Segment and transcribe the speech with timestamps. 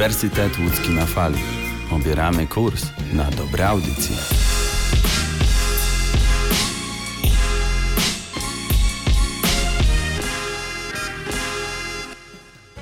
[0.00, 1.38] Uniwersytet Łódzki na fali.
[1.90, 4.16] Obieramy kurs na dobre audycje.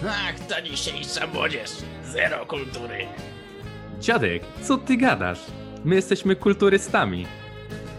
[0.08, 1.70] Ach, ta dzisiejsza młodzież.
[2.04, 3.06] Zero kultury.
[4.00, 5.40] Dziadek, co ty gadasz?
[5.84, 7.26] My jesteśmy kulturystami.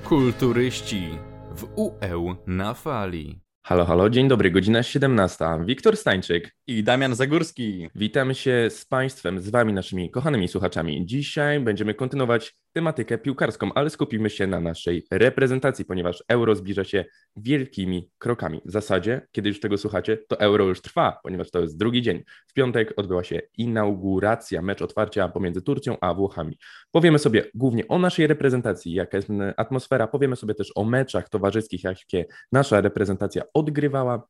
[0.03, 1.09] Kulturyści
[1.51, 3.48] w UE na fali.
[3.69, 5.45] Halo, halo, dzień dobry, godzina 17.
[5.65, 6.55] Wiktor Stańczyk.
[6.67, 7.89] I Damian Zagórski.
[7.95, 11.05] Witamy się z Państwem, z Wami, naszymi kochanymi słuchaczami.
[11.05, 17.05] Dzisiaj będziemy kontynuować tematykę piłkarską, ale skupimy się na naszej reprezentacji, ponieważ euro zbliża się
[17.35, 18.61] wielkimi krokami.
[18.65, 22.23] W zasadzie, kiedy już tego słuchacie, to euro już trwa, ponieważ to jest drugi dzień.
[22.47, 26.57] W piątek odbyła się inauguracja, mecz otwarcia pomiędzy Turcją a Włochami.
[26.91, 31.83] Powiemy sobie głównie o naszej reprezentacji, jaka jest atmosfera, powiemy sobie też o meczach towarzyskich,
[31.83, 34.27] jakie nasza reprezentacja odgrywała.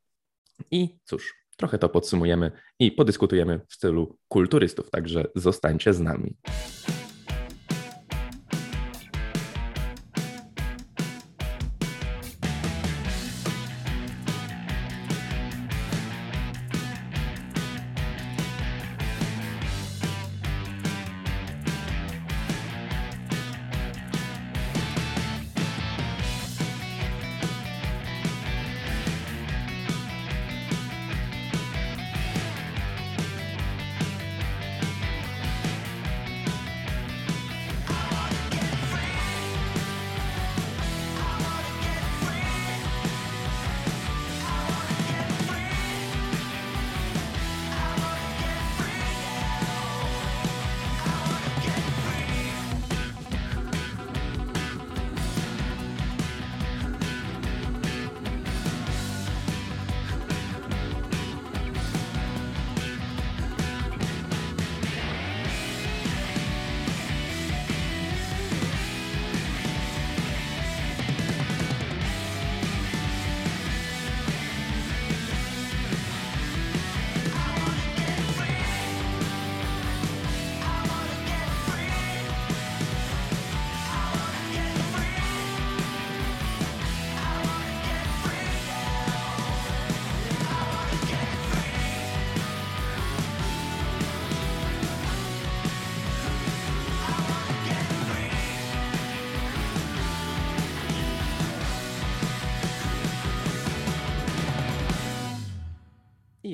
[0.71, 6.35] I cóż, trochę to podsumujemy i podyskutujemy w stylu kulturystów, także zostańcie z nami.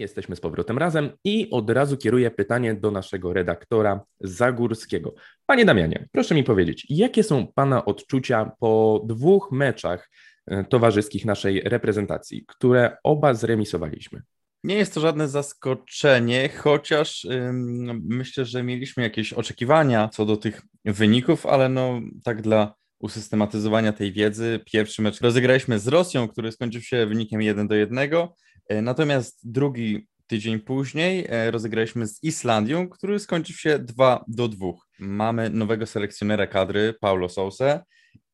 [0.06, 5.16] Jesteśmy z powrotem razem i od razu kieruję pytanie do naszego redaktora Zagórskiego.
[5.46, 10.10] Panie Damianie, proszę mi powiedzieć, jakie są Pana odczucia po dwóch meczach
[10.48, 14.22] e, towarzyskich naszej reprezentacji, które oba zremisowaliśmy?
[14.64, 20.62] Nie jest to żadne zaskoczenie, chociaż ym, myślę, że mieliśmy jakieś oczekiwania co do tych
[20.86, 26.82] wyników, ale no tak dla usystematyzowania tej wiedzy, pierwszy mecz rozegraliśmy z Rosją, który skończył
[26.82, 28.28] się wynikiem 1 do 1, E,
[28.70, 34.68] natomiast drugi tydzień później e, rozegraliśmy z Islandią, który skończył się 2 do 2.
[35.00, 37.84] Mamy nowego selekcjonera kadry, Paulo Sousa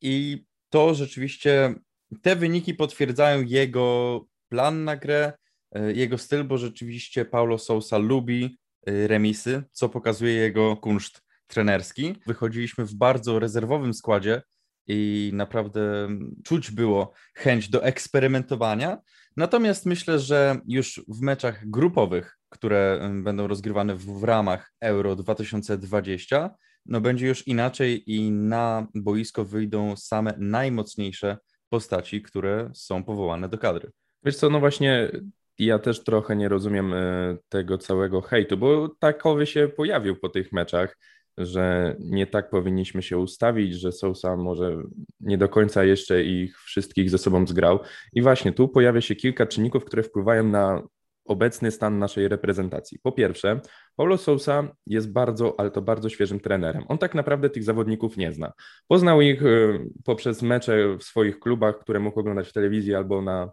[0.02, 1.76] i to rzeczywiście
[2.22, 5.34] te wyniki potwierdzają jego plan na grę,
[5.72, 12.16] e, jego styl, bo rzeczywiście Paulo Sousa lubi remisy, co pokazuje jego kunszt trenerski.
[12.28, 14.42] Wychodziliśmy w bardzo rezerwowym składzie
[14.88, 16.10] i naprawdę
[16.44, 18.98] czuć było chęć do eksperymentowania,
[19.38, 26.50] Natomiast myślę, że już w meczach grupowych, które będą rozgrywane w, ramach Euro 2020,
[26.86, 31.38] no będzie już inaczej i na boisko wyjdą same najmocniejsze
[31.70, 33.92] postaci, które są powołane do kadry.
[34.24, 35.12] Wiesz co, no właśnie
[35.60, 40.52] ja też trochę nie rozumiem e, tego całego hejtu, bo takowy się pojawił po tych
[40.52, 40.98] meczach
[41.46, 44.78] że nie tak powinniśmy się ustawić, że Sousa może
[45.20, 47.80] nie do końca jeszcze ich wszystkich ze sobą zgrał.
[48.14, 50.84] I właśnie tu pojawia się kilka czynników, które wpływają na
[51.26, 53.00] obecny stan naszej reprezentacji.
[53.04, 53.60] Po pierwsze,
[53.96, 56.84] Paulo Sousa jest bardzo, ale to bardzo świeżym trenerem.
[56.88, 58.52] On tak naprawdę tych zawodników nie zna.
[58.88, 63.52] Poznał ich y, poprzez mecze w swoich klubach, które mógł oglądać w telewizji albo na,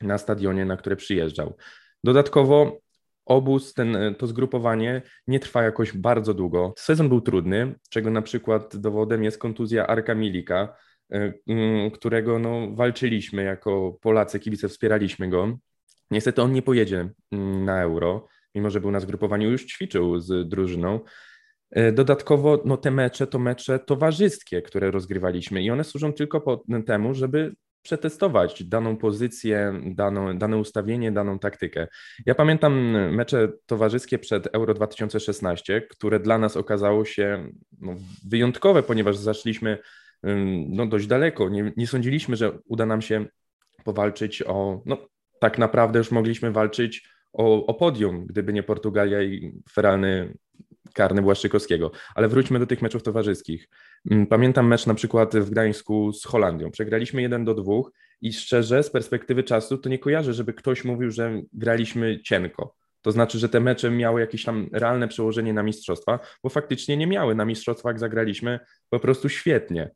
[0.00, 1.56] na stadionie, na które przyjeżdżał.
[2.04, 2.78] Dodatkowo
[3.26, 6.74] obóz, ten, e, to zgrupowanie nie trwa jakoś bardzo długo.
[6.78, 10.76] Sezon był trudny, czego na przykład dowodem jest kontuzja Arka Milika,
[11.12, 15.58] e, mm, którego no, walczyliśmy jako Polacy, kibice wspieraliśmy go.
[16.10, 20.48] Niestety on nie pojedzie mm, na Euro, mimo że był na zgrupowaniu, już ćwiczył z
[20.48, 21.00] drużyną.
[21.70, 26.64] E, dodatkowo no, te mecze to mecze towarzyskie, które rozgrywaliśmy i one służą tylko po
[26.86, 27.54] temu, żeby
[27.86, 31.88] przetestować daną pozycję, daną, dane ustawienie, daną taktykę.
[32.26, 32.72] Ja pamiętam
[33.14, 37.50] mecze towarzyskie przed Euro 2016, które dla nas okazało się
[37.80, 37.94] no,
[38.28, 39.78] wyjątkowe, ponieważ zaszliśmy
[40.68, 41.48] no, dość daleko.
[41.48, 43.26] Nie, nie sądziliśmy, że uda nam się
[43.84, 45.08] powalczyć o, no
[45.40, 50.34] tak naprawdę już mogliśmy walczyć o, o podium, gdyby nie Portugalia i feralny
[50.94, 51.90] karny Błaszczykowskiego.
[52.14, 53.68] Ale wróćmy do tych meczów towarzyskich.
[54.10, 56.70] Mm, pamiętam mecz na przykład w Gdańsku z Holandią.
[56.70, 57.72] Przegraliśmy 1 do 2
[58.20, 62.74] i szczerze z perspektywy czasu to nie kojarzę, żeby ktoś mówił, że graliśmy cienko.
[63.02, 67.06] To znaczy, że te mecze miały jakieś tam realne przełożenie na mistrzostwa, bo faktycznie nie
[67.06, 67.34] miały.
[67.34, 68.60] Na mistrzostwach zagraliśmy
[68.90, 69.90] po prostu świetnie.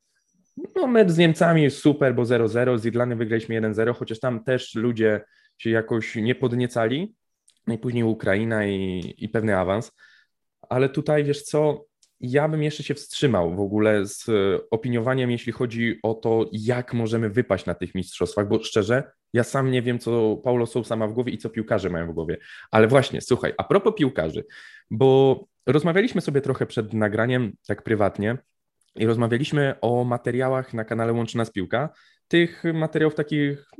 [0.76, 5.20] No, mecz z Niemcami super, bo 0-0, z Irlandią wygraliśmy 1-0, chociaż tam też ludzie
[5.58, 7.14] się jakoś nie podniecali.
[7.66, 9.92] No i później Ukraina i, i pewny awans.
[10.70, 11.84] Ale tutaj wiesz co,
[12.20, 14.26] ja bym jeszcze się wstrzymał w ogóle z
[14.70, 19.70] opiniowaniem, jeśli chodzi o to, jak możemy wypaść na tych mistrzostwach, bo szczerze, ja sam
[19.70, 22.38] nie wiem, co Paulo Sousa ma w głowie i co piłkarze mają w głowie.
[22.70, 24.44] Ale właśnie, słuchaj, a propos piłkarzy,
[24.90, 28.38] bo rozmawialiśmy sobie trochę przed nagraniem, tak prywatnie,
[28.96, 31.88] i rozmawialiśmy o materiałach na kanale Łączy Nas Piłka.
[32.28, 33.70] Tych materiałów takich,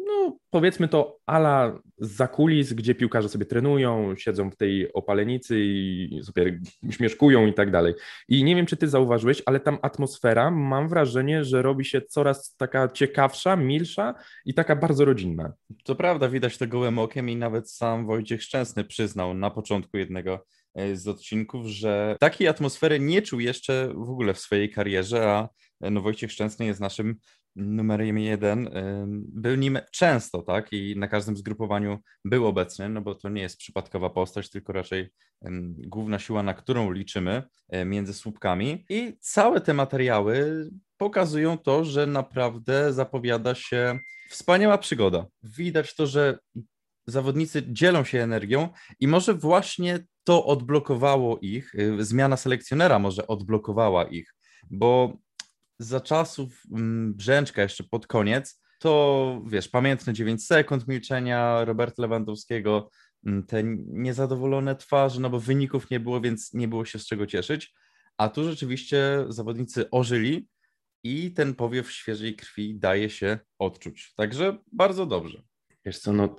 [0.50, 6.60] powiedzmy to ala za kulis, gdzie piłkarze sobie trenują, siedzą w tej opalenicy i sobie
[6.90, 7.94] śmieszkują i tak dalej.
[8.28, 12.56] I nie wiem, czy ty zauważyłeś, ale tam atmosfera, mam wrażenie, że robi się coraz
[12.56, 15.52] taka ciekawsza, milsza i taka bardzo rodzinna.
[15.84, 20.44] To prawda, widać to gołym okiem i nawet sam Wojciech Szczęsny przyznał na początku jednego
[20.74, 25.48] E, z odcinków, że takiej atmosfery nie czuł jeszcze w ogóle w swojej karierze, a
[25.80, 27.16] e, no Wojciech Szczęsny jest naszym
[27.56, 28.70] numerem jeden.
[29.28, 30.72] Był nim często, tak?
[30.72, 35.10] I na każdym zgrupowaniu był obecny, no bo to nie jest przypadkowa postać, tylko raczej
[35.78, 38.84] główna siła, na którą liczymy e, między słupkami.
[38.88, 43.98] I całe te materiały pokazują to, że naprawdę zapowiada się
[44.30, 45.26] wspaniała przygoda.
[45.42, 46.38] Widać to, że
[47.06, 48.68] zawodnicy dzielą się energią
[49.00, 54.34] i może właśnie to odblokowało ich, y, zmiana selekcjonera może odblokowała ich,
[54.70, 55.12] bo
[55.80, 62.90] za czasów mm, Brzęczka jeszcze pod koniec, to wiesz, pamiętne 9 sekund milczenia Roberta Lewandowskiego,
[63.26, 67.26] mm, te niezadowolone twarze, no bo wyników nie było, więc nie było się z czego
[67.26, 67.74] cieszyć,
[68.16, 70.48] a tu rzeczywiście zawodnicy ożyli
[71.04, 74.14] i ten powiew świeżej krwi daje się odczuć.
[74.16, 75.42] Także bardzo dobrze.
[75.84, 76.36] Wiesz co, no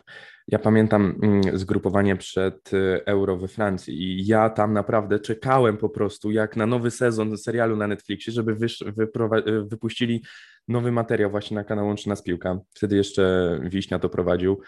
[0.48, 5.90] ja pamiętam mm, zgrupowanie przed y, Euro we Francji i ja tam naprawdę czekałem po
[5.90, 10.24] prostu jak na nowy sezon serialu na Netflixie, żeby y, wypuścili
[10.68, 12.60] nowy materiał właśnie na kanał Łączy Nas Piłka.
[12.74, 14.62] Wtedy jeszcze Wiśnia to prowadził.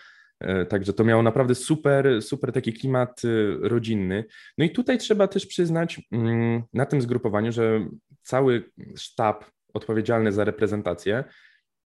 [0.43, 3.21] Y, także to miało naprawdę super, super taki klimat
[3.61, 4.25] rodzinny.
[4.57, 7.87] No i tutaj trzeba też przyznać mm, na tym zgrupowaniu, że
[8.21, 11.23] cały sztab odpowiedzialny za reprezentację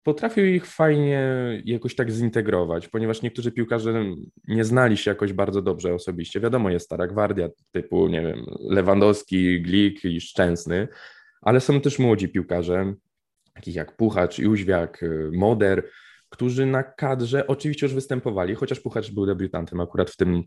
[0.02, 1.22] potrafił ich fajnie
[1.64, 4.04] jakoś tak zintegrować, ponieważ niektórzy piłkarze
[4.48, 6.40] nie znali się jakoś bardzo dobrze osobiście.
[6.40, 10.88] Wiadomo, jest stara gwardia typu, nie wiem, Lewandowski, Glik i Szczęsny,
[11.42, 12.94] ale są też młodzi piłkarze,
[13.54, 15.88] takich jak Puchacz, Jóźwiak, Moder,
[16.28, 20.42] którzy na kadrze oczywiście już występowali, chociaż Puchacz był debiutantem akurat w tym,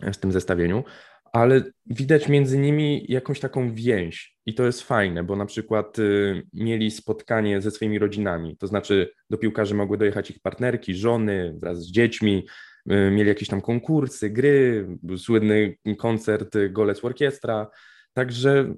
[0.00, 0.84] w tym zestawieniu,
[1.32, 6.42] ale widać między nimi jakąś taką więź i to jest fajne, bo na przykład y,
[6.52, 11.78] mieli spotkanie ze swoimi rodzinami, to znaczy do piłkarzy mogły dojechać ich partnerki, żony wraz
[11.78, 12.46] z dziećmi,
[12.92, 14.86] y, mieli jakieś tam konkursy, gry,
[15.16, 17.70] słynny koncert Golec Orkiestra,
[18.12, 18.74] także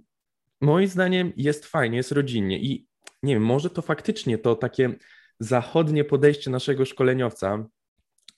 [0.61, 2.87] moim zdaniem jest fajnie, jest rodzinnie i
[3.23, 4.95] nie wiem, może to faktycznie to takie
[5.41, 7.67] zachodnie podejście naszego szkoleniowca,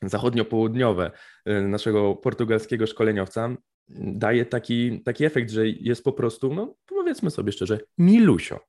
[0.03, 1.11] zachodnio-południowe
[1.49, 3.57] y, naszego portugalskiego szkoleniowca
[3.99, 8.61] daje taki, taki efekt, że jest po prostu, no powiedzmy sobie szczerze, milusio.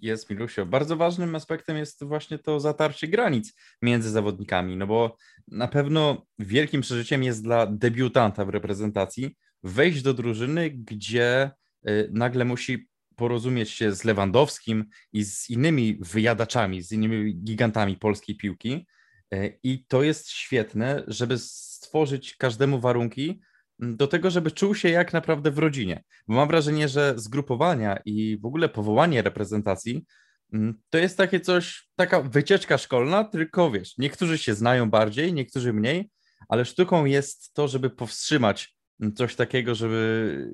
[0.00, 0.66] Jest milusio.
[0.66, 5.16] Bardzo ważnym aspektem jest właśnie to zatarcie granic między zawodnikami, no bo
[5.48, 11.50] na pewno wielkim przeżyciem jest dla debiutanta w reprezentacji wejść do drużyny, gdzie
[11.88, 18.36] y, nagle musi porozumieć się z Lewandowskim i z innymi wyjadaczami, z innymi gigantami polskiej
[18.36, 18.86] piłki.
[19.34, 23.40] Y, I to jest świetne, żeby stworzyć każdemu warunki,
[23.82, 26.04] do tego, żeby czuł się jak naprawdę w rodzinie.
[26.28, 30.04] Bo mam wrażenie, że zgrupowania i w ogóle powołanie reprezentacji
[30.52, 35.72] mm, to jest takie coś, taka wycieczka szkolna, tylko wiesz, niektórzy się znają bardziej, niektórzy
[35.72, 36.10] mniej,
[36.48, 38.76] ale sztuką jest to, żeby powstrzymać
[39.14, 40.52] coś takiego, żeby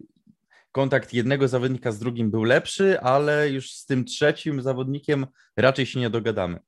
[0.73, 6.01] kontakt jednego zawodnika z drugim był lepszy, ale już z tym trzecim zawodnikiem raczej się
[6.01, 6.59] nie dogadamy.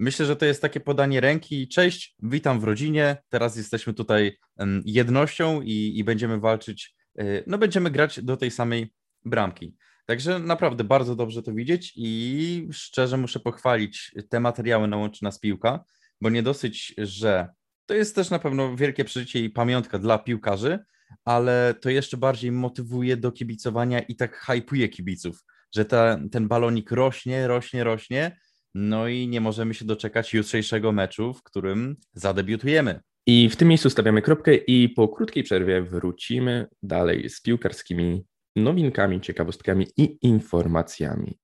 [0.00, 1.68] Myślę, że to jest takie podanie ręki.
[1.68, 3.16] Cześć, witam w rodzinie.
[3.28, 4.36] Teraz jesteśmy tutaj
[4.84, 6.94] jednością i, i będziemy walczyć.
[7.18, 8.92] E, no, będziemy grać do tej samej
[9.24, 9.76] bramki.
[10.06, 15.40] Także naprawdę bardzo dobrze to widzieć i szczerze muszę pochwalić te materiały na Łączy Nas
[15.40, 15.84] Piłka,
[16.20, 17.48] bo nie dosyć, że
[17.86, 20.78] to jest też na pewno wielkie przeżycie i pamiątka dla piłkarzy,
[21.24, 26.90] ale to jeszcze bardziej motywuje do kibicowania i tak hypuje kibiców, że ta, ten balonik
[26.90, 28.36] rośnie, rośnie, rośnie,
[28.74, 33.00] no i nie możemy się doczekać jutrzejszego meczu, w którym zadebiutujemy.
[33.26, 38.24] I w tym miejscu stawiamy kropkę i po krótkiej przerwie wrócimy dalej z piłkarskimi
[38.56, 41.38] nowinkami, ciekawostkami i informacjami.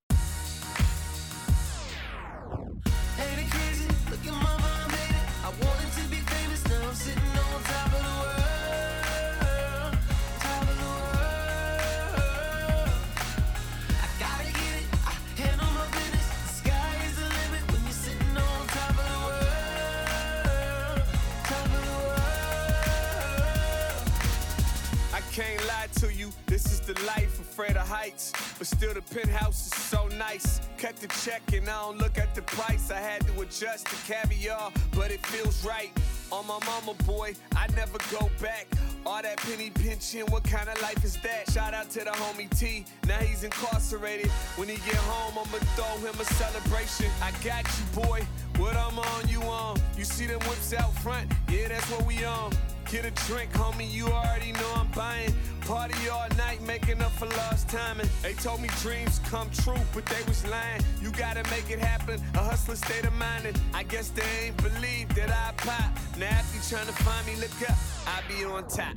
[45.97, 47.11] I'ma him a celebration.
[47.23, 48.27] I got you, boy,
[48.59, 49.79] what I'm on, you on.
[49.97, 52.53] You see them whips out front, yeah, that's what we on.
[52.91, 55.35] Get a drink, homie, you already know I'm buying.
[55.63, 58.09] Party all night, making up for lost timing.
[58.23, 60.83] They told me dreams come true, but they was lying.
[61.01, 63.47] You gotta make it happen, a hustler state of mind.
[63.47, 65.97] And I guess they ain't believe that I pop.
[66.19, 67.77] Now if you tryna find me, look up,
[68.07, 68.95] I be on top.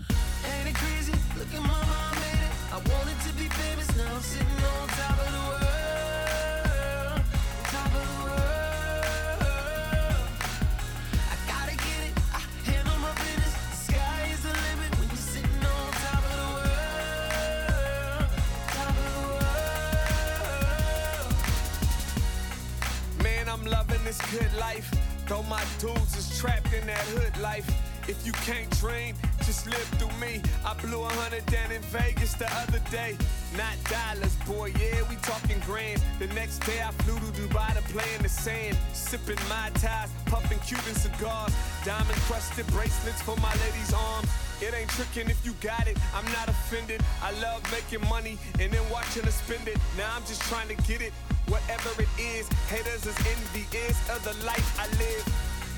[0.51, 1.13] Ain't it crazy?
[1.37, 2.73] Look at my mind, it.
[2.73, 5.78] I wanted to be famous, now I'm sitting on top of the world.
[25.47, 27.67] My dudes is trapped in that hood life.
[28.07, 29.15] If you can't dream,
[29.45, 30.41] just live through me.
[30.65, 33.15] I blew a hundred down in Vegas the other day.
[33.55, 36.01] Not dollars, boy, yeah, we talking grand.
[36.19, 38.77] The next day I flew to Dubai to play in the sand.
[38.93, 41.53] Sipping my ties, puffing Cuban cigars.
[41.85, 44.29] Diamond crusted bracelets for my lady's arms.
[44.61, 47.01] It ain't tricking if you got it, I'm not offended.
[47.23, 49.77] I love making money and then watching her spend it.
[49.97, 51.13] Now I'm just trying to get it,
[51.49, 52.47] whatever it is.
[52.69, 55.25] Haters is envious of the life I live.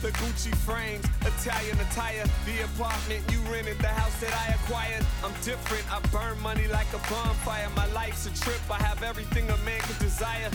[0.02, 5.06] The Gucci frames, Italian attire, the apartment you rented, the house that I acquired.
[5.24, 7.70] I'm different, I burn money like a bonfire.
[7.76, 10.50] My life's a trip, I have everything a man could desire.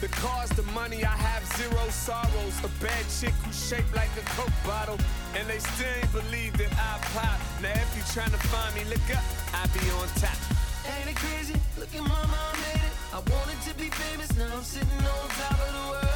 [0.00, 2.56] The cars, the money, I have zero sorrows.
[2.64, 4.98] A bad chick who's shaped like a Coke bottle.
[5.36, 7.40] And they still ain't believe that I pop.
[7.60, 10.36] Now if you tryna find me, look up, I be on top.
[10.88, 11.56] Ain't it crazy?
[11.78, 12.75] Look at my mom.
[13.16, 16.15] I wanted to be famous, now I'm sitting on top of the world.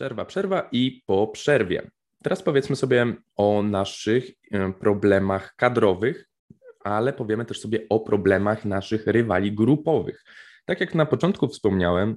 [0.00, 1.90] Przerwa, przerwa i po przerwie.
[2.22, 6.28] Teraz powiedzmy sobie o naszych e, problemach kadrowych,
[6.84, 10.24] ale powiemy też sobie o problemach naszych rywali grupowych.
[10.64, 12.16] Tak jak na początku wspomniałem,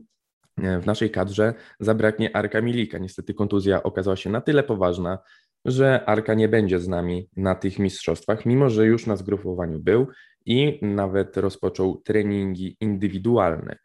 [0.58, 2.98] e, w naszej kadrze zabraknie Arka Milika.
[2.98, 5.20] Niestety kontuzja okazała się na tyle poważna,
[5.66, 10.08] że Arka nie będzie z nami na tych mistrzostwach, mimo że już na zgrupowaniu był
[10.46, 13.78] i nawet rozpoczął treningi indywidualne.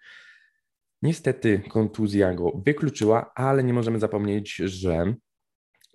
[1.02, 5.14] Niestety kontuzja go wykluczyła, ale nie możemy zapomnieć, że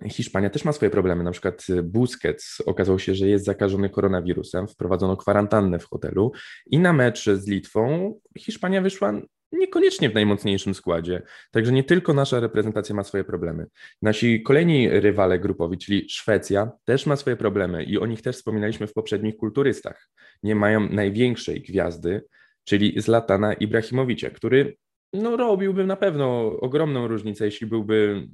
[0.10, 1.24] Hiszpania też ma swoje problemy.
[1.24, 6.32] Na przykład Busquets okazał się, że jest zakażony koronawirusem, wprowadzono kwarantannę w hotelu
[6.66, 11.22] i na mecz z Litwą Hiszpania wyszła niekoniecznie w najmocniejszym składzie.
[11.52, 13.66] Także nie tylko nasza reprezentacja ma swoje problemy.
[14.02, 18.88] Nasi kolejni rywale grupowi, czyli Szwecja, też ma swoje problemy i o nich też wspominaliśmy
[18.88, 20.10] w poprzednich kulturystach.
[20.44, 22.26] Nie mają największej gwiazdy,
[22.64, 24.78] czyli Zlatana Ibrahimowicza, który
[25.14, 28.28] no, robiłby na pewno ogromną różnicę, jeśli byłby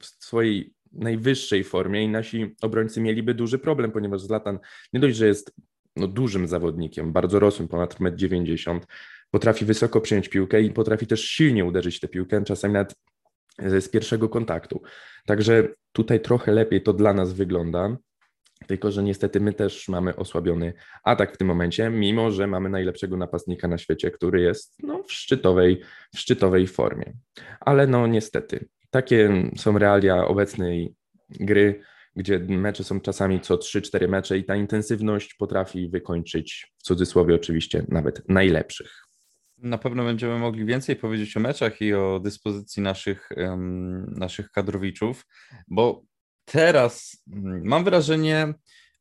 [0.00, 4.58] w swojej najwyższej formie i nasi obrońcy mieliby duży problem, ponieważ Zlatan
[4.92, 5.54] nie dość, że jest
[5.96, 8.80] no, dużym zawodnikiem, bardzo rosłym, ponad 1,90 m,
[9.30, 12.94] potrafi wysoko przyjąć piłkę i potrafi też silnie uderzyć tę piłkę, czasami nawet
[13.58, 14.82] z pierwszego kontaktu.
[15.26, 17.96] Także tutaj trochę lepiej to dla nas wygląda.
[18.66, 20.72] Tylko, że niestety my też mamy osłabiony
[21.04, 25.12] atak w tym momencie, mimo że mamy najlepszego napastnika na świecie, który jest no, w,
[25.12, 25.80] szczytowej,
[26.14, 27.12] w szczytowej formie.
[27.60, 30.94] Ale no niestety, takie są realia obecnej
[31.30, 31.80] gry,
[32.16, 37.84] gdzie mecze są czasami co 3-4 mecze i ta intensywność potrafi wykończyć, w cudzysłowie oczywiście,
[37.88, 39.06] nawet najlepszych.
[39.58, 45.26] Na pewno będziemy mogli więcej powiedzieć o meczach i o dyspozycji naszych, em, naszych kadrowiczów,
[45.68, 46.02] bo
[46.44, 48.54] teraz mm, mam wrażenie,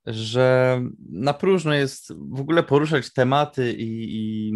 [0.05, 4.53] że na próżno jest w ogóle poruszać tematy i, i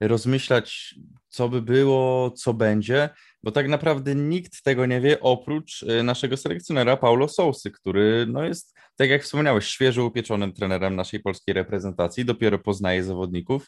[0.00, 0.94] rozmyślać,
[1.28, 3.08] co by było, co będzie,
[3.42, 8.44] bo tak naprawdę nikt tego nie wie oprócz y, naszego selekcjonera Paulo Sousy, który no
[8.44, 13.66] jest, tak jak wspomniałeś, świeżo upieczonym trenerem naszej polskiej reprezentacji, dopiero poznaje zawodników,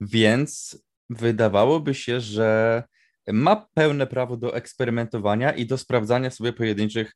[0.00, 0.78] więc
[1.10, 2.82] wydawałoby się, że
[3.28, 7.12] ma pełne prawo do eksperymentowania i do sprawdzania sobie pojedynczych,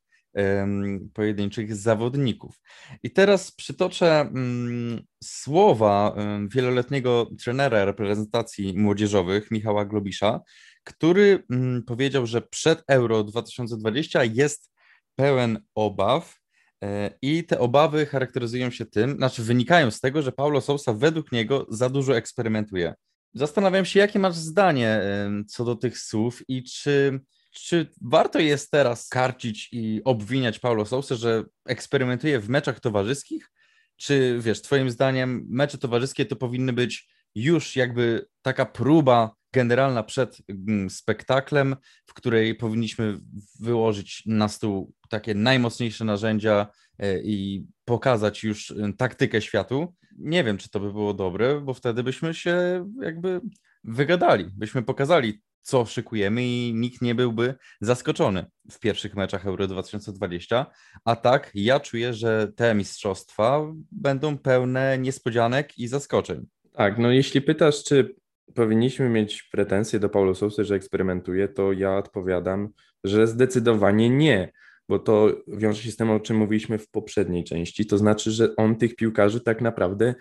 [1.14, 2.60] pojedynczych zawodników.
[3.02, 6.16] I teraz przytoczę mm, słowa
[6.48, 10.40] wieloletniego trenera reprezentacji młodzieżowych Michała Globisza,
[10.84, 14.72] który mm, powiedział, że przed Euro 2020 jest
[15.16, 16.40] pełen obaw.
[16.84, 21.32] e, I te obawy charakteryzują się tym, znaczy wynikają z tego, że Paulo Sousa według
[21.32, 22.94] niego za dużo eksperymentuje.
[23.34, 25.00] Zastanawiam się, jakie masz zdanie
[25.48, 27.20] co do tych słów i czy,
[27.60, 33.50] czy warto jest teraz karcić i obwiniać Paulo Sousę, że eksperymentuje w meczach towarzyskich?
[33.96, 40.38] Czy wiesz, twoim zdaniem mecze towarzyskie to powinny być już jakby taka próba generalna przed
[40.48, 43.18] mm, spektaklem, w której powinniśmy
[43.60, 46.66] wyłożyć na stół takie najmocniejsze narzędzia
[46.98, 49.94] e, i pokazać już e, taktykę światu.
[50.18, 53.40] Nie wiem, czy to by było dobre, bo wtedy byśmy się jakby
[53.84, 60.66] wygadali, byśmy pokazali, co szykujemy i nikt nie byłby zaskoczony w pierwszych meczach Euro 2020.
[61.04, 66.46] A tak, ja czuję, że te mistrzostwa będą pełne niespodzianek i zaskoczeń.
[66.72, 68.14] Tak, no jeśli pytasz, czy
[68.54, 72.68] powinniśmy mieć pretensje do Paulo Sousy, że eksperymentuje, to ja odpowiadam,
[73.04, 74.52] że zdecydowanie nie,
[74.88, 78.56] bo to wiąże się z tym, o czym mówiliśmy w poprzedniej części, to znaczy, że
[78.56, 80.14] on tych piłkarzy tak naprawdę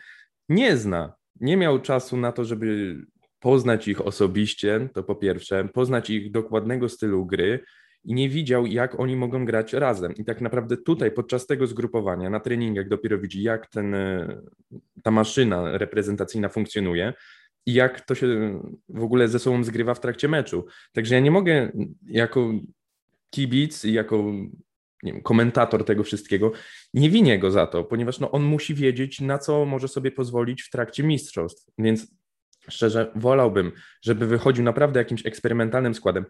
[0.49, 1.13] nie zna.
[1.39, 2.97] Nie miał czasu na to, żeby
[3.39, 7.59] poznać ich osobiście, to po pierwsze, poznać ich dokładnego stylu gry
[8.05, 10.15] i nie widział, jak oni mogą grać razem.
[10.15, 14.41] I tak naprawdę tutaj, podczas tego zgrupowania, na treningach dopiero widzi, jak ten, e,
[15.03, 17.13] ta maszyna reprezentacyjna funkcjonuje
[17.65, 20.65] i jak to się w ogóle ze sobą zgrywa w trakcie meczu.
[20.93, 21.71] Także ja nie mogę
[22.07, 22.51] jako
[23.29, 24.33] kibic i jako
[25.03, 26.51] wiem, komentator tego wszystkiego,
[26.93, 30.63] nie winię go za to, ponieważ no, on musi wiedzieć, na co może sobie pozwolić
[30.63, 31.71] w trakcie mistrzostw.
[31.77, 32.07] Więc
[32.69, 36.25] szczerze wolałbym, żeby wychodził naprawdę jakimś eksperymentalnym składem.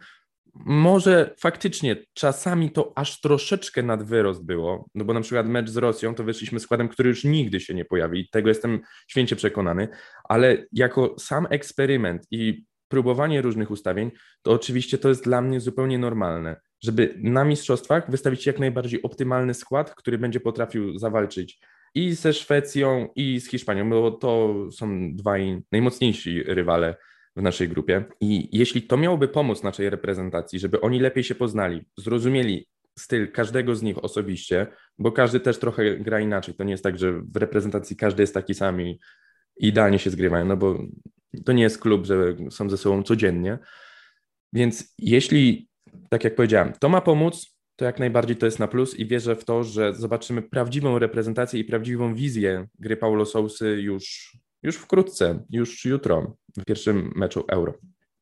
[0.65, 5.77] Może faktycznie czasami to aż troszeczkę nad wyrost było, no bo na przykład mecz z
[5.77, 9.87] Rosją to wyszliśmy składem, który już nigdy się nie pojawi i tego jestem święcie przekonany,
[10.23, 15.97] ale jako sam eksperyment i próbowanie różnych ustawień, to oczywiście to jest dla mnie zupełnie
[15.97, 21.59] normalne, żeby na mistrzostwach wystawić jak najbardziej optymalny skład, który będzie potrafił zawalczyć
[21.95, 26.95] i ze Szwecją, i z Hiszpanią, bo to są dwaj najmocniejsi rywale
[27.35, 28.05] w naszej grupie.
[28.21, 32.67] I jeśli to miałoby pomóc naszej reprezentacji, żeby oni lepiej się poznali, zrozumieli
[32.99, 34.67] styl każdego z nich osobiście,
[34.99, 36.55] bo każdy też trochę gra inaczej.
[36.55, 38.99] To nie jest tak, że w reprezentacji każdy jest taki sam i
[39.57, 40.79] idealnie się zgrywają, no bo
[41.45, 43.57] to nie jest klub, że są ze sobą codziennie.
[44.53, 45.69] Więc jeśli,
[46.09, 49.35] tak jak powiedziałem, to ma pomóc, to jak najbardziej to jest na plus i wierzę
[49.35, 55.45] w to, że zobaczymy prawdziwą reprezentację i prawdziwą wizję gry Paulo Sousy już, już wkrótce,
[55.49, 57.73] już jutro w pierwszym meczu Euro.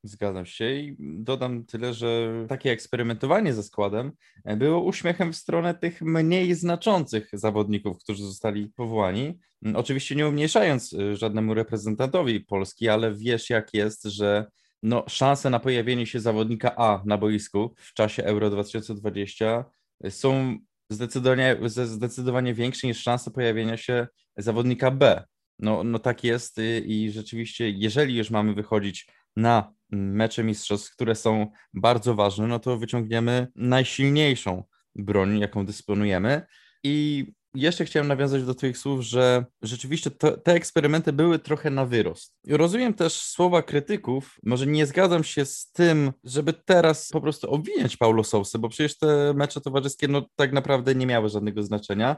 [0.06, 4.12] Zgadzam się i dodam tyle, że takie eksperymentowanie ze składem
[4.58, 9.40] było uśmiechem w stronę tych mniej znaczących zawodników, którzy zostali powołani.
[9.76, 14.46] Oczywiście nie umniejszając y, żadnemu reprezentantowi Polski, ale wiesz jak jest, że
[14.84, 19.66] no, szanse na pojawienie się zawodnika A na boisku w czasie Euro 2020
[20.10, 20.58] są
[20.90, 25.24] zdecydowanie, zdecydowanie większe niż szanse pojawienia się zawodnika B.
[25.60, 31.16] No, no tak jest y, i rzeczywiście, jeżeli już mamy wychodzić na mecze mistrzostw, które
[31.16, 34.64] są bardzo ważne, no to wyciągniemy najsilniejszą
[34.96, 36.42] broń, jaką dysponujemy.
[36.84, 41.86] I jeszcze chciałem nawiązać do Twoich słów, że rzeczywiście to, te eksperymenty były trochę na
[41.86, 42.36] wyrost.
[42.48, 47.98] Rozumiem też słowa krytyków, może nie zgadzam się z tym, żeby teraz po prostu obwiniać
[47.98, 52.16] Paulo Sousę, bo przecież te mecze towarzyskie no, tak naprawdę nie miały żadnego znaczenia,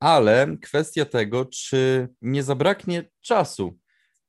[0.00, 3.78] ale kwestia tego, czy nie zabraknie czasu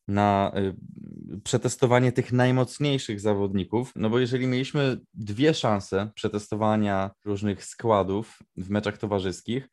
[0.07, 8.39] na y, przetestowanie tych najmocniejszych zawodników, no bo jeżeli mieliśmy dwie szanse przetestowania różnych składów
[8.57, 9.69] w meczach towarzyskich,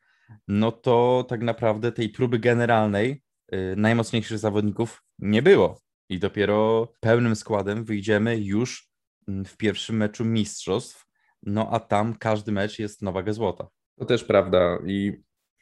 [0.47, 3.21] no to tak naprawdę tej próby generalnej
[3.53, 5.81] y, najmocniejszych zawodników nie było.
[6.09, 8.89] I dopiero pełnym składem wyjdziemy już
[9.27, 11.05] mm, w pierwszym meczu mistrzostw,
[11.43, 13.67] no a tam każdy mecz jest na wagę złota.
[13.99, 14.79] To też prawda.
[14.87, 15.13] I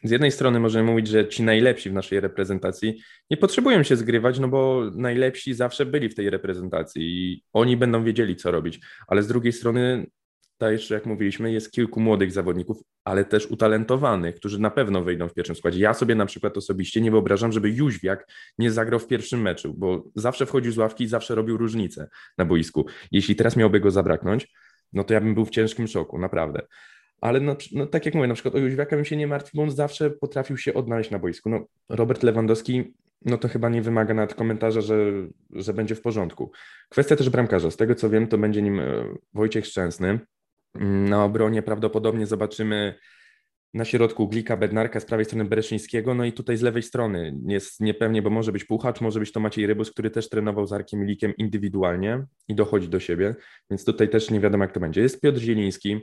[0.04, 4.40] z jednej strony możemy mówić, że ci najlepsi w naszej reprezentacji nie potrzebują się zgrywać,
[4.40, 8.80] no bo najlepsi zawsze byli w tej reprezentacji i oni będą wiedzieli, co robić.
[9.08, 10.08] Ale z drugiej strony,
[10.58, 15.34] też jak mówiliśmy, jest kilku młodych zawodników, ale też utalentowanych, którzy na pewno wyjdą w
[15.34, 15.80] pierwszym składzie.
[15.80, 20.04] Ja sobie na przykład osobiście nie wyobrażam, żeby Jóźwiak nie zagrał w pierwszym meczu, bo
[20.16, 22.86] zawsze wchodził z ławki i zawsze robił różnicę na boisku.
[23.12, 24.48] Jeśli teraz miałby go zabraknąć,
[24.94, 26.62] no to ja bym był w ciężkim szoku, naprawdę.
[27.22, 29.64] Ale no, no, tak jak mówię, na przykład o Jóźwiaka bym się nie martwił, bo
[29.64, 31.50] on zawsze potrafił się odnaleźć na boisku.
[31.50, 34.98] No, Robert Lewandowski, no to chyba nie wymaga nawet komentarza, że,
[35.52, 36.52] że będzie w porządku.
[36.90, 37.72] Kwestia też bramkarza.
[37.72, 40.20] Z tego co wiem, to będzie nim e, Wojciech Szczęsny.
[40.80, 42.96] Na obronie prawdopodobnie zobaczymy
[43.74, 47.80] na środku Glika, Bednarka, z prawej strony Bereszyńskiego, no i tutaj z lewej strony jest
[47.80, 51.06] niepewnie, bo może być Puchacz, może być to Maciej Rybus, który też trenował z Arkiem
[51.06, 53.36] Likiem indywidualnie i dochodzi do siebie,
[53.70, 55.02] więc tutaj też nie wiadomo jak to będzie.
[55.02, 56.00] Jest Piotr Zieliński,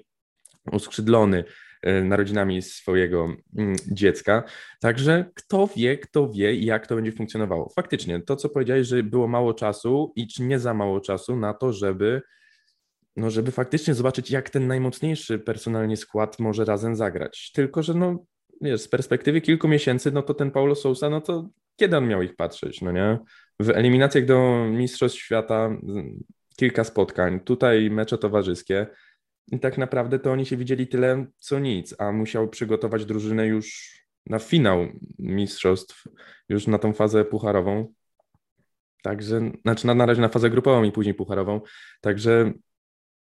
[0.73, 1.45] uskrzydlony
[1.83, 4.45] e, narodzinami swojego mm, dziecka.
[4.81, 7.73] Także kto wie, kto wie, jak to będzie funkcjonowało.
[7.77, 11.55] Faktycznie, to co powiedziałeś, że było mało czasu i czy nie za mało czasu na
[11.55, 12.23] to, żeby
[13.16, 17.51] no żeby faktycznie zobaczyć, jak ten najmocniejszy personalnie skład może razem zagrać.
[17.55, 18.25] Tylko, że no,
[18.61, 22.22] wiesz, z perspektywy kilku miesięcy, no to ten Paulo Sousa, no to kiedy on miał
[22.22, 23.18] ich patrzeć, no nie?
[23.61, 26.25] W eliminacjach do Mistrzostw Świata mm,
[26.57, 28.87] kilka spotkań, tutaj mecze towarzyskie
[29.53, 33.98] i tak naprawdę to oni się widzieli tyle, co nic, a musiał przygotować drużynę już
[34.27, 34.87] na finał
[35.18, 36.05] Mistrzostw,
[36.48, 37.92] już na tą fazę pucharową.
[39.03, 41.61] Także, znaczy na, na razie na fazę grupową i później pucharową.
[42.01, 42.53] Także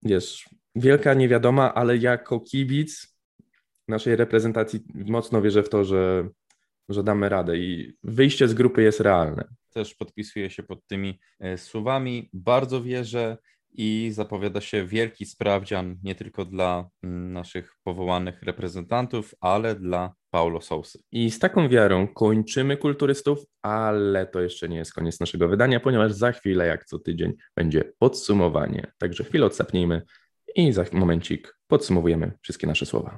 [0.03, 3.17] wiesz, wielka niewiadoma, ale jako kibic
[3.87, 6.29] naszej reprezentacji mocno wierzę w to, że,
[6.89, 9.47] że damy radę i wyjście z grupy jest realne.
[9.73, 12.29] Też podpisuję się pod tymi e, słowami.
[12.33, 13.37] Bardzo wierzę
[13.71, 20.61] i zapowiada się wielki sprawdzian nie tylko dla mm, naszych powołanych reprezentantów, ale dla Paulo
[20.61, 20.99] Sousy.
[21.11, 26.11] I z taką wiarą kończymy kulturystów, ale to jeszcze nie jest koniec naszego wydania, ponieważ
[26.11, 28.91] za chwilę, jak co tydzień, będzie podsumowanie.
[28.97, 30.01] Także chwilę odsapnijmy
[30.55, 33.15] i za momencik podsumowujemy wszystkie nasze słowa.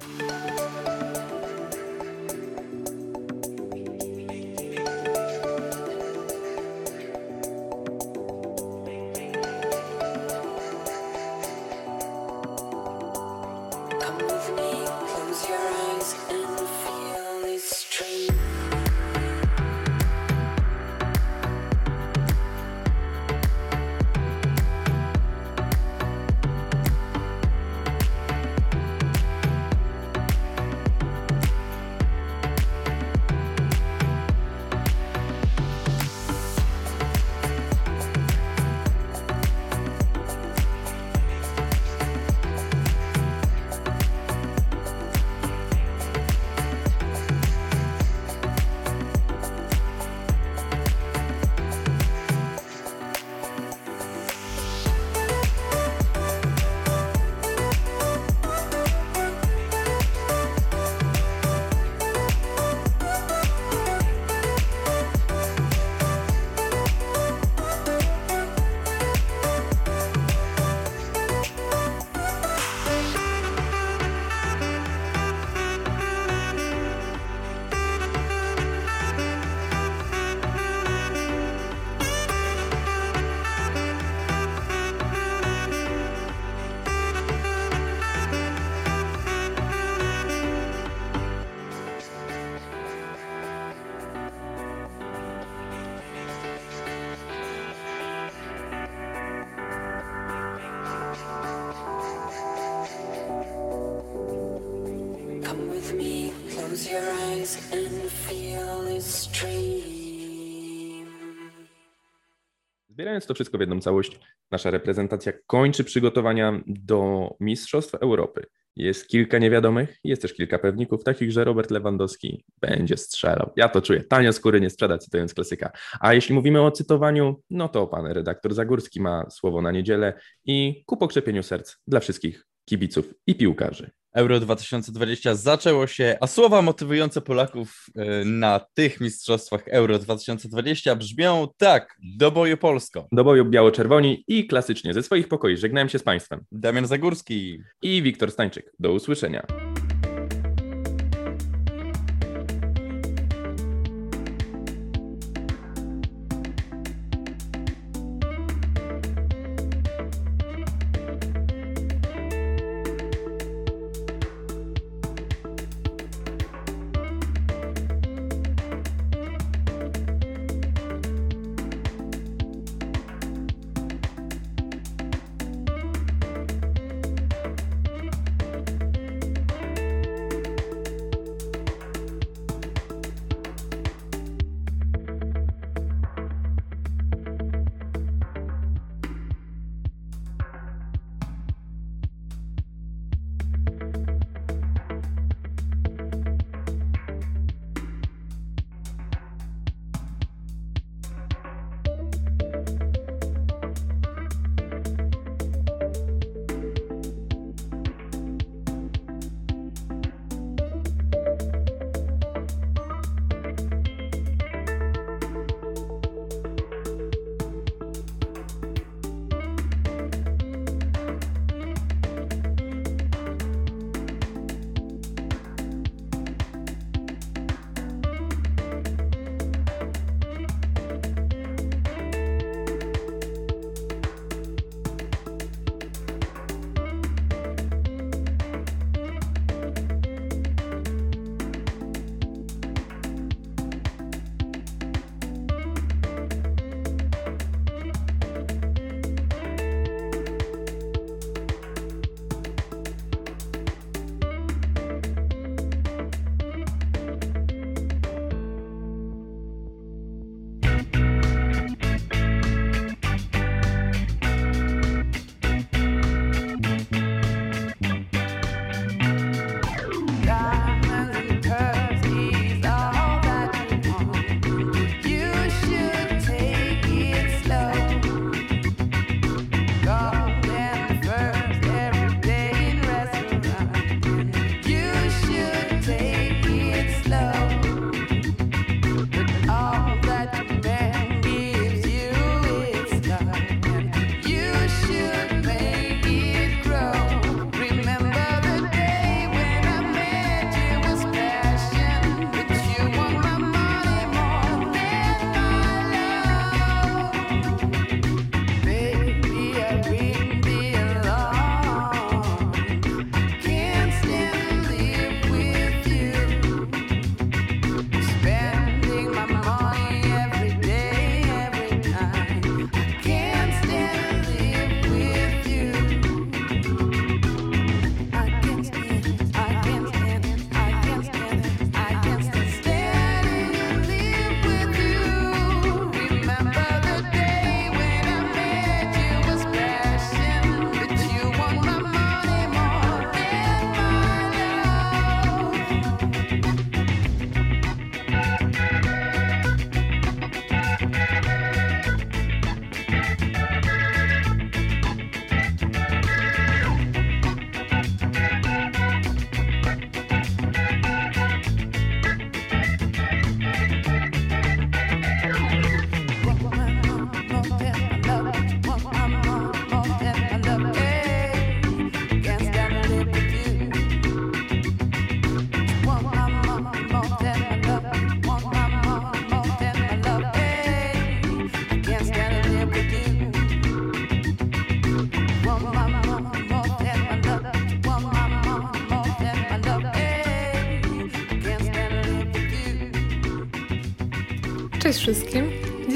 [113.20, 118.46] Zbierając to wszystko w jedną całość, nasza reprezentacja kończy przygotowania do Mistrzostw Europy.
[118.76, 123.50] Jest kilka niewiadomych, jest też kilka pewników, takich, że Robert Lewandowski będzie strzelał.
[123.56, 124.04] Ja to czuję.
[124.04, 125.70] Tanio skóry nie sprzeda, cytując klasyka.
[126.00, 130.84] A jeśli mówimy o cytowaniu, no to pan redaktor Zagórski ma słowo na niedzielę i
[130.86, 133.90] ku pokrzepieniu serc dla wszystkich kibiców i piłkarzy.
[134.14, 141.48] Euro 2020 zaczęło się, a słowa motywujące Polaków e, na tych mistrzostwach Euro 2020 brzmią
[141.56, 143.08] tak, do boju Polsko.
[143.12, 146.44] Do boju biało-czerwoni i klasycznie ze swoich pokoi żegnałem się z Państwem.
[146.52, 147.62] Damian Zagórski.
[147.82, 148.72] I Wiktor Stańczyk.
[148.78, 149.69] Do usłyszenia.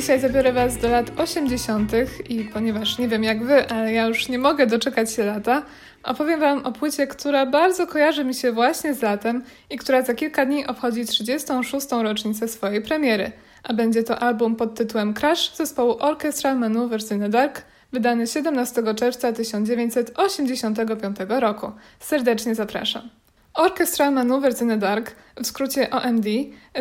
[0.04, 1.92] Dzisiaj zabiorę Was do lat 80.
[2.28, 5.62] i ponieważ nie wiem jak Wy, ale ja już nie mogę doczekać się lata,
[6.02, 10.14] opowiem Wam o płycie, która bardzo kojarzy mi się właśnie z latem i która za
[10.14, 11.86] kilka dni obchodzi 36.
[12.02, 13.32] rocznicę swojej premiery.
[13.62, 17.62] A będzie to album pod tytułem Crash zespołu Orchestral Manoeuvres in Dark,
[17.92, 21.72] wydany 17 czerwca 1985 roku.
[22.00, 23.23] Serdecznie zapraszam.
[23.54, 26.26] Orchestral Manoeuvres in the Dark, w skrócie OMD,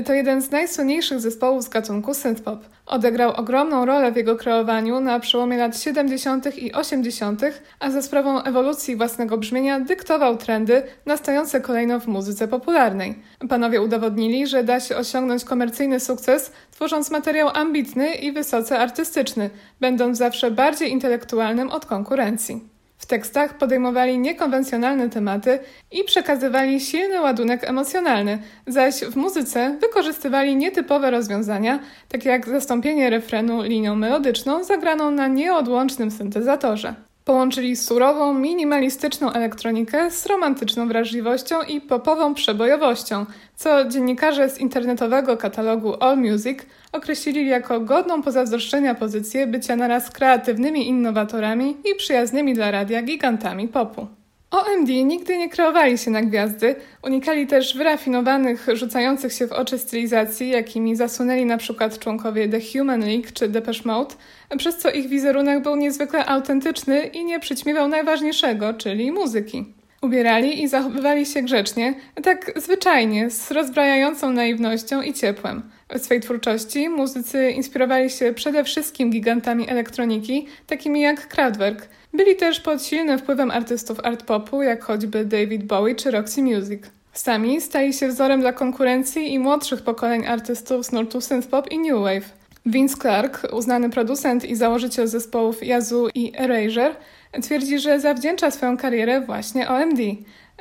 [0.05, 2.65] to jeden z najsłynniejszych zespołów z gatunku synthpop.
[2.85, 6.57] Odegrał ogromną rolę w jego kreowaniu na przełomie lat 70.
[6.57, 7.41] i 80.,
[7.79, 13.19] a za sprawą ewolucji własnego brzmienia dyktował trendy nastające kolejno w muzyce popularnej.
[13.49, 20.17] Panowie udowodnili, że da się osiągnąć komercyjny sukces, tworząc materiał ambitny i wysoce artystyczny, będąc
[20.17, 22.72] zawsze bardziej intelektualnym od konkurencji.
[23.03, 25.59] W tekstach podejmowali niekonwencjonalne tematy
[25.91, 33.63] i przekazywali silny ładunek emocjonalny, zaś w muzyce wykorzystywali nietypowe rozwiązania, takie jak zastąpienie refrenu
[33.63, 36.95] linią melodyczną zagraną na nieodłącznym syntezatorze.
[37.25, 46.03] Połączyli surową, minimalistyczną elektronikę z romantyczną wrażliwością i popową przebojowością, co dziennikarze z internetowego katalogu
[46.03, 46.59] AllMusic
[46.91, 54.07] określili jako godną pozazdroszczenia pozycję bycia naraz kreatywnymi innowatorami i przyjaznymi dla radia gigantami popu.
[54.53, 60.49] OMD nigdy nie kreowali się na gwiazdy, unikali też wyrafinowanych, rzucających się w oczy stylizacji,
[60.49, 64.15] jakimi zasunęli na przykład członkowie The Human League czy Depeche Mode,
[64.57, 69.65] przez co ich wizerunek był niezwykle autentyczny i nie przyćmiewał najważniejszego, czyli muzyki.
[70.01, 75.61] Ubierali i zachowywali się grzecznie, tak zwyczajnie, z rozbrajającą naiwnością i ciepłem.
[75.89, 81.89] W swej twórczości muzycy inspirowali się przede wszystkim gigantami elektroniki, takimi jak Kraftwerk.
[82.13, 86.81] Byli też pod silnym wpływem artystów art popu, jak choćby David Bowie czy Roxy Music.
[87.13, 91.99] Sami stali się wzorem dla konkurencji i młodszych pokoleń artystów z nurtu synthpop i new
[91.99, 92.33] wave.
[92.65, 96.95] Vince Clark, uznany producent i założyciel zespołów Yazoo i Erasure,
[97.41, 99.99] twierdzi, że zawdzięcza swoją karierę właśnie OMD.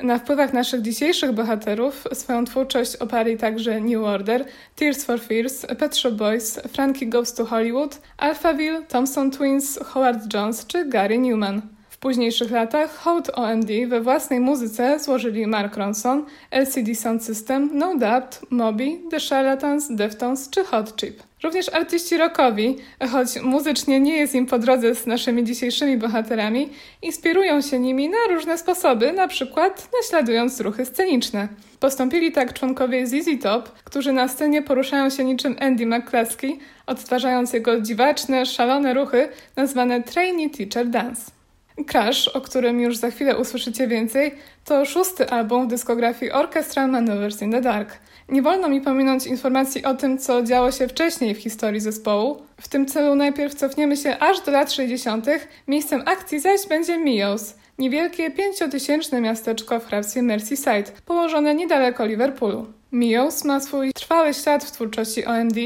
[0.02, 4.44] Na wpływach naszych dzisiejszych bohaterów swoją twórczość oparli także New Order,
[4.76, 10.66] Tears for Fears, Pet Shop Boys, Frankie Goes to Hollywood, Alphaville, Thompson Twins, Howard Jones
[10.66, 11.62] czy Gary Newman.
[12.02, 18.40] Późniejszych latach hołd OMD we własnej muzyce złożyli Mark Ronson, LCD Sound System, No Doubt,
[18.50, 21.22] Moby, The Charlatans, Deftones czy Hot Chip.
[21.42, 22.76] Również artyści rockowi,
[23.10, 26.68] choć muzycznie nie jest im po drodze z naszymi dzisiejszymi bohaterami,
[27.02, 31.48] inspirują się nimi na różne sposoby, na przykład naśladując ruchy sceniczne.
[31.80, 37.80] Postąpili tak członkowie ZZ Top, którzy na scenie poruszają się niczym Andy McCluskey, odtwarzając jego
[37.80, 41.41] dziwaczne, szalone ruchy nazwane Trainee Teacher Dance.
[41.84, 47.42] Crash, o którym już za chwilę usłyszycie więcej, to szósty album w dyskografii Orchestral Manoeuvres
[47.42, 47.98] in the Dark.
[48.28, 52.42] Nie wolno mi pominąć informacji o tym, co działo się wcześniej w historii zespołu.
[52.60, 55.26] W tym celu najpierw cofniemy się aż do lat 60.
[55.68, 62.66] Miejscem akcji zaś będzie Mios, niewielkie pięciotysięczne miasteczko w hrabstwie Merseyside, położone niedaleko Liverpoolu.
[62.92, 65.56] Mios ma swój trwały ślad w twórczości OMD,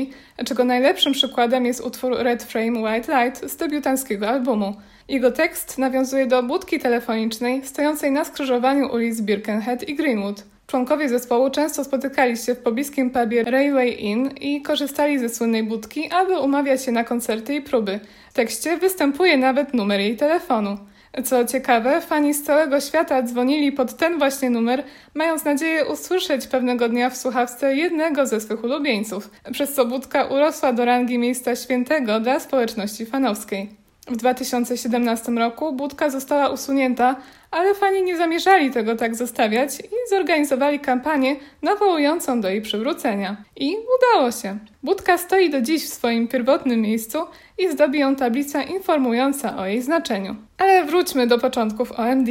[0.45, 4.77] czego najlepszym przykładem jest utwór Red Frame White Light z debiutanckiego albumu.
[5.09, 10.45] Jego tekst nawiązuje do budki telefonicznej stojącej na skrzyżowaniu ulic Birkenhead i Greenwood.
[10.67, 16.11] Członkowie zespołu często spotykali się w pobliskim pubie Railway Inn i korzystali ze słynnej budki,
[16.11, 18.01] aby umawiać się na koncerty i próby.
[18.31, 20.79] W tekście występuje nawet numer jej telefonu.
[21.25, 26.89] Co ciekawe, fani z całego świata dzwonili pod ten właśnie numer, mając nadzieję usłyszeć pewnego
[26.89, 32.21] dnia w słuchawce jednego ze swych ulubieńców, przez co budka urosła do rangi miejsca świętego
[32.21, 33.86] dla społeczności fanowskiej.
[34.11, 37.17] W 2017 roku budka została usunięta,
[37.51, 43.37] ale fani nie zamierzali tego tak zostawiać i zorganizowali kampanię nawołującą do jej przywrócenia.
[43.57, 44.59] I udało się.
[44.83, 47.19] Budka stoi do dziś w swoim pierwotnym miejscu
[47.59, 50.37] i zdobi ją tablica informująca o jej znaczeniu.
[50.59, 52.29] Ale wróćmy do początków OMD.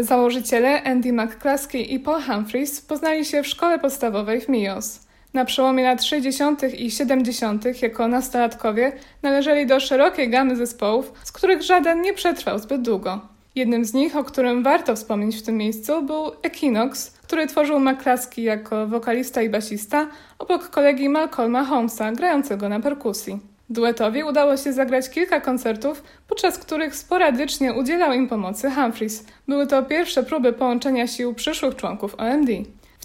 [0.00, 5.05] Założyciele Andy McCluskey i Paul Humphries poznali się w szkole podstawowej w Mios.
[5.36, 6.62] Na przełomie lat 60.
[6.74, 7.82] i 70.
[7.82, 13.20] jako nastolatkowie należeli do szerokiej gamy zespołów, z których żaden nie przetrwał zbyt długo.
[13.54, 18.42] Jednym z nich, o którym warto wspomnieć w tym miejscu, był Equinox, który tworzył McCluskey
[18.42, 20.06] jako wokalista i basista
[20.38, 23.38] obok kolegi Malcolma Holmesa, grającego na perkusji.
[23.70, 29.24] Duetowi udało się zagrać kilka koncertów, podczas których sporadycznie udzielał im pomocy Humphries.
[29.48, 32.50] Były to pierwsze próby połączenia sił przyszłych członków OMD.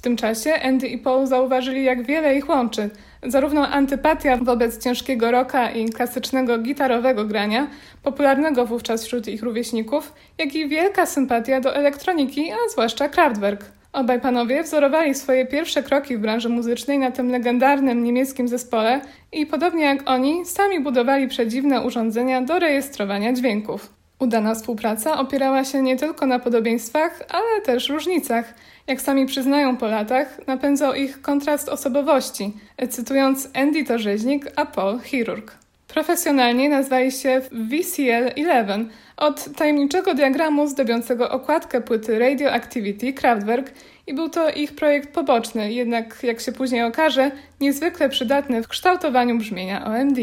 [0.01, 2.89] W tym czasie Andy i Paul zauważyli, jak wiele ich łączy.
[3.23, 7.67] Zarówno antypatia wobec ciężkiego rocka i klasycznego gitarowego grania,
[8.03, 13.65] popularnego wówczas wśród ich rówieśników, jak i wielka sympatia do elektroniki, a zwłaszcza Kraftwerk.
[13.93, 19.45] Obaj panowie wzorowali swoje pierwsze kroki w branży muzycznej na tym legendarnym niemieckim zespole i
[19.45, 23.93] podobnie jak oni, sami budowali przedziwne urządzenia do rejestrowania dźwięków.
[24.19, 28.53] Udana współpraca opierała się nie tylko na podobieństwach, ale też różnicach.
[28.87, 32.53] Jak sami przyznają po latach, napędzał ich kontrast osobowości,
[32.89, 35.61] cytując Andy to rzeźnik, a Paul chirurg.
[35.87, 38.85] Profesjonalnie nazwali się VCL-11
[39.17, 43.71] od tajemniczego diagramu zdobiącego okładkę płyty Radioactivity Kraftwerk
[44.07, 49.37] i był to ich projekt poboczny, jednak jak się później okaże, niezwykle przydatny w kształtowaniu
[49.37, 50.17] brzmienia OMD.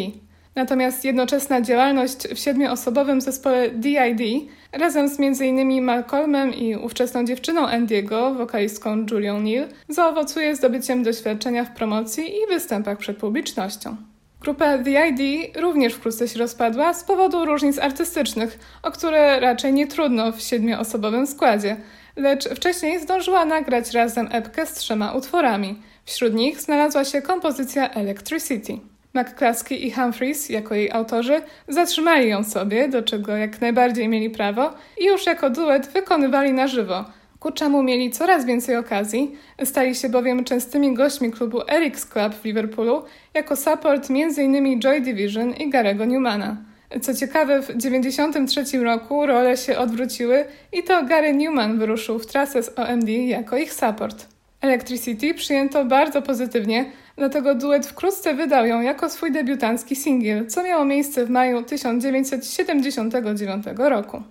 [0.59, 5.82] Natomiast jednoczesna działalność w siedmioosobowym zespole DID razem z m.in.
[5.84, 12.98] Malcolmem i ówczesną dziewczyną Andiego, wokalistką Julią Neal, zaowocuje zdobyciem doświadczenia w promocji i występach
[12.98, 13.96] przed publicznością.
[14.40, 19.86] Grupa The ID również wkrótce się rozpadła z powodu różnic artystycznych, o które raczej nie
[19.86, 21.76] trudno w siedmioosobowym składzie,
[22.16, 25.82] lecz wcześniej zdążyła nagrać razem epkę z trzema utworami.
[26.04, 28.78] Wśród nich znalazła się kompozycja Electricity.
[29.14, 34.74] McCluskey i Humphreys, jako jej autorzy, zatrzymali ją sobie, do czego jak najbardziej mieli prawo,
[35.00, 37.04] i już jako duet wykonywali na żywo,
[37.40, 42.44] ku czemu mieli coraz więcej okazji, stali się bowiem częstymi gośćmi klubu Eric's Club w
[42.44, 43.02] Liverpoolu
[43.34, 44.80] jako support m.in.
[44.80, 46.56] Joy Division i Garego Newmana.
[47.02, 52.62] Co ciekawe, w 1993 roku role się odwróciły i to Gary Newman wyruszył w trasę
[52.62, 54.26] z OMD jako ich support.
[54.61, 56.84] Electricity przyjęto bardzo pozytywnie,
[57.18, 63.64] dlatego duet wkrótce wydał ją jako swój debiutancki singiel, co miało miejsce w maju 1979
[63.76, 64.22] roku.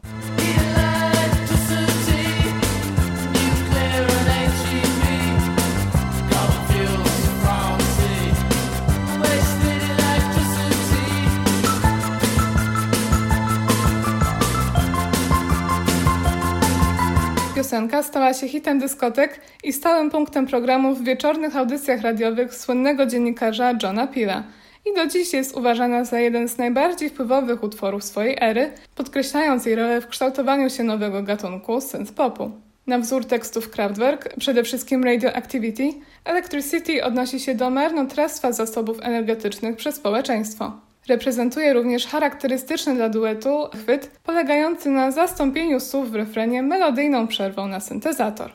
[17.67, 23.73] Piosenka stała się hitem dyskotek i stałym punktem programów w wieczornych audycjach radiowych słynnego dziennikarza
[23.83, 24.43] Johna Pila.
[24.85, 29.75] I do dziś jest uważana za jeden z najbardziej wpływowych utworów swojej ery, podkreślając jej
[29.75, 32.51] rolę w kształtowaniu się nowego gatunku synth-popu.
[32.87, 35.89] Na wzór tekstów Kraftwerk, przede wszystkim Radioactivity,
[36.25, 40.86] Electricity odnosi się do marnotrawstwa zasobów energetycznych przez społeczeństwo.
[41.07, 47.79] Reprezentuje również charakterystyczny dla duetu chwyt polegający na zastąpieniu słów w refrenie melodyjną przerwą na
[47.79, 48.51] syntezator.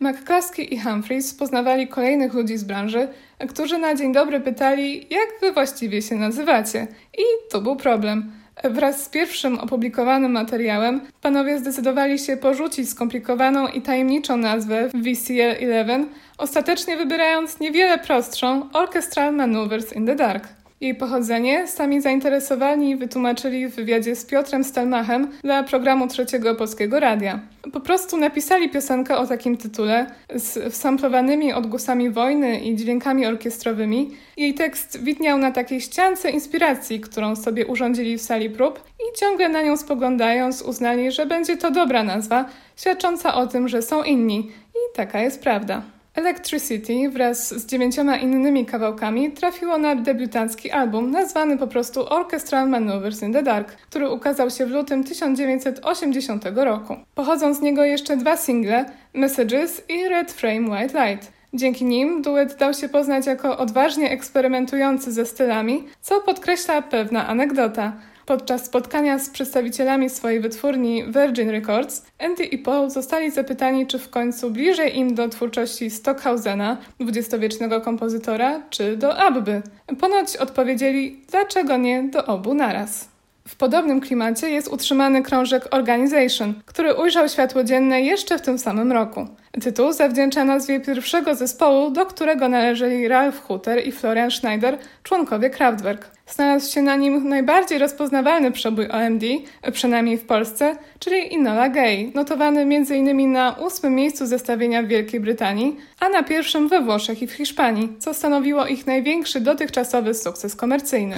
[0.00, 3.08] McCluskey i Humphreys poznawali kolejnych ludzi z branży,
[3.48, 6.86] którzy na dzień dobry pytali, jak wy właściwie się nazywacie.
[7.18, 8.32] I to był problem.
[8.64, 16.04] Wraz z pierwszym opublikowanym materiałem panowie zdecydowali się porzucić skomplikowaną i tajemniczą nazwę VCL-11,
[16.38, 20.61] ostatecznie wybierając niewiele prostszą Orchestral Maneuvers in the Dark.
[20.82, 27.40] Jej pochodzenie sami zainteresowani wytłumaczyli w wywiadzie z Piotrem Stelmachem dla programu Trzeciego Polskiego Radia.
[27.72, 34.10] Po prostu napisali piosenkę o takim tytule z wsamplowanymi odgłosami wojny i dźwiękami orkiestrowymi.
[34.36, 39.48] Jej tekst widniał na takiej ściance inspiracji, którą sobie urządzili w sali prób i ciągle
[39.48, 42.44] na nią spoglądając uznali, że będzie to dobra nazwa,
[42.76, 44.50] świadcząca o tym, że są inni.
[44.74, 45.82] I taka jest prawda.
[46.14, 53.22] Electricity wraz z dziewięcioma innymi kawałkami trafiło na debiutancki album nazwany po prostu Orchestral Maneuvers
[53.22, 56.96] in the Dark, który ukazał się w lutym 1980 roku.
[57.14, 58.84] Pochodzą z niego jeszcze dwa single
[59.14, 61.32] Messages i Red Frame White Light.
[61.54, 67.92] Dzięki nim duet dał się poznać jako odważnie eksperymentujący ze stylami, co podkreśla pewna anegdota–
[68.32, 74.10] Podczas spotkania z przedstawicielami swojej wytwórni Virgin Records, Andy i Paul zostali zapytani, czy w
[74.10, 79.62] końcu bliżej im do twórczości Stockhausena, dwudziestowiecznego kompozytora, czy do Abby.
[80.00, 83.11] Ponoć odpowiedzieli, dlaczego nie do obu naraz.
[83.52, 88.92] W podobnym klimacie jest utrzymany krążek Organization, który ujrzał światło dzienne jeszcze w tym samym
[88.92, 89.26] roku.
[89.62, 96.10] Tytuł zawdzięcza nazwie pierwszego zespołu, do którego należeli Ralph Hutter i Florian Schneider, członkowie Kraftwerk.
[96.26, 99.24] Znalazł się na nim najbardziej rozpoznawalny przebój OMD,
[99.72, 103.32] przynajmniej w Polsce, czyli Inola Gay, notowany m.in.
[103.32, 107.88] na ósmym miejscu zestawienia w Wielkiej Brytanii, a na pierwszym we Włoszech i w Hiszpanii,
[107.98, 111.16] co stanowiło ich największy dotychczasowy sukces komercyjny.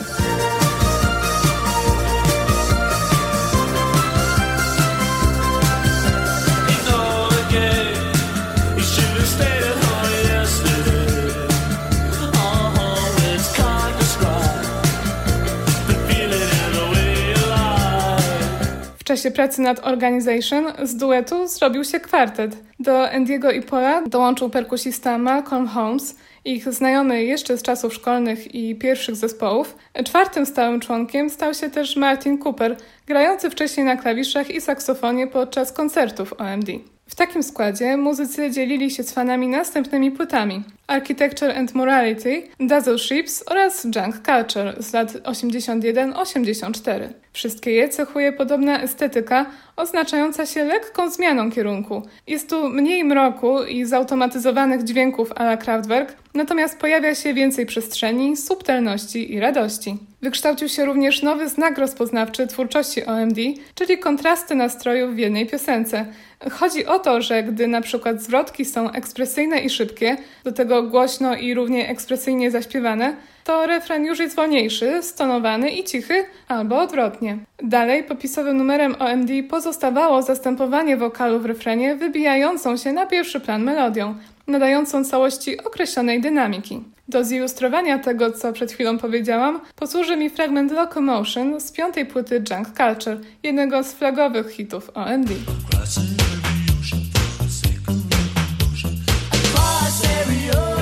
[19.04, 22.56] W czasie pracy nad Organization z duetu zrobił się kwartet.
[22.80, 28.74] Do Andiego i Paula dołączył perkusista Malcolm Holmes, ich znajomy jeszcze z czasów szkolnych i
[28.74, 29.76] pierwszych zespołów.
[30.04, 32.76] Czwartym stałym członkiem stał się też Martin Cooper,
[33.06, 36.68] grający wcześniej na klawiszach i saksofonie podczas koncertów OMD.
[37.06, 43.44] W takim składzie muzycy dzielili się z fanami następnymi płytami Architecture and Morality, Dazzle Ships
[43.46, 47.23] oraz Junk Culture z lat 81-84.
[47.34, 52.02] Wszystkie je cechuje podobna estetyka, oznaczająca się lekką zmianą kierunku.
[52.26, 58.36] Jest tu mniej mroku i zautomatyzowanych dźwięków a la Kraftwerk, natomiast pojawia się więcej przestrzeni,
[58.36, 59.96] subtelności i radości.
[60.22, 63.38] Wykształcił się również nowy znak rozpoznawczy twórczości OMD,
[63.74, 66.06] czyli kontrasty nastrojów w jednej piosence.
[66.50, 71.36] Chodzi o to, że gdy na przykład zwrotki są ekspresyjne i szybkie, do tego głośno
[71.36, 77.38] i równie ekspresyjnie zaśpiewane, to refren już jest wolniejszy, stonowany i cichy, albo odwrotnie.
[77.62, 84.14] Dalej, popisowym numerem OMD pozostawało zastępowanie wokalu w refrenie wybijającą się na pierwszy plan melodią,
[84.46, 86.80] nadającą całości określonej dynamiki.
[87.08, 92.66] Do zilustrowania tego, co przed chwilą powiedziałam, posłuży mi fragment Locomotion z piątej płyty Junk
[92.66, 95.30] Culture, jednego z flagowych hitów OMD.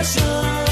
[0.02, 0.71] Ocean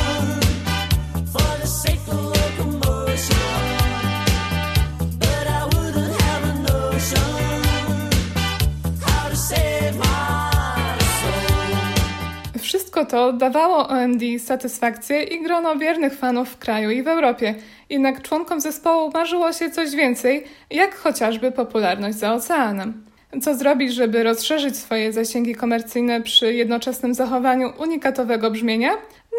[13.00, 17.54] Wszystko to dawało OMD satysfakcję i grono wiernych fanów w kraju i w Europie.
[17.90, 23.04] Jednak członkom zespołu marzyło się coś więcej, jak chociażby popularność za oceanem.
[23.42, 28.90] Co zrobić, żeby rozszerzyć swoje zasięgi komercyjne przy jednoczesnym zachowaniu unikatowego brzmienia?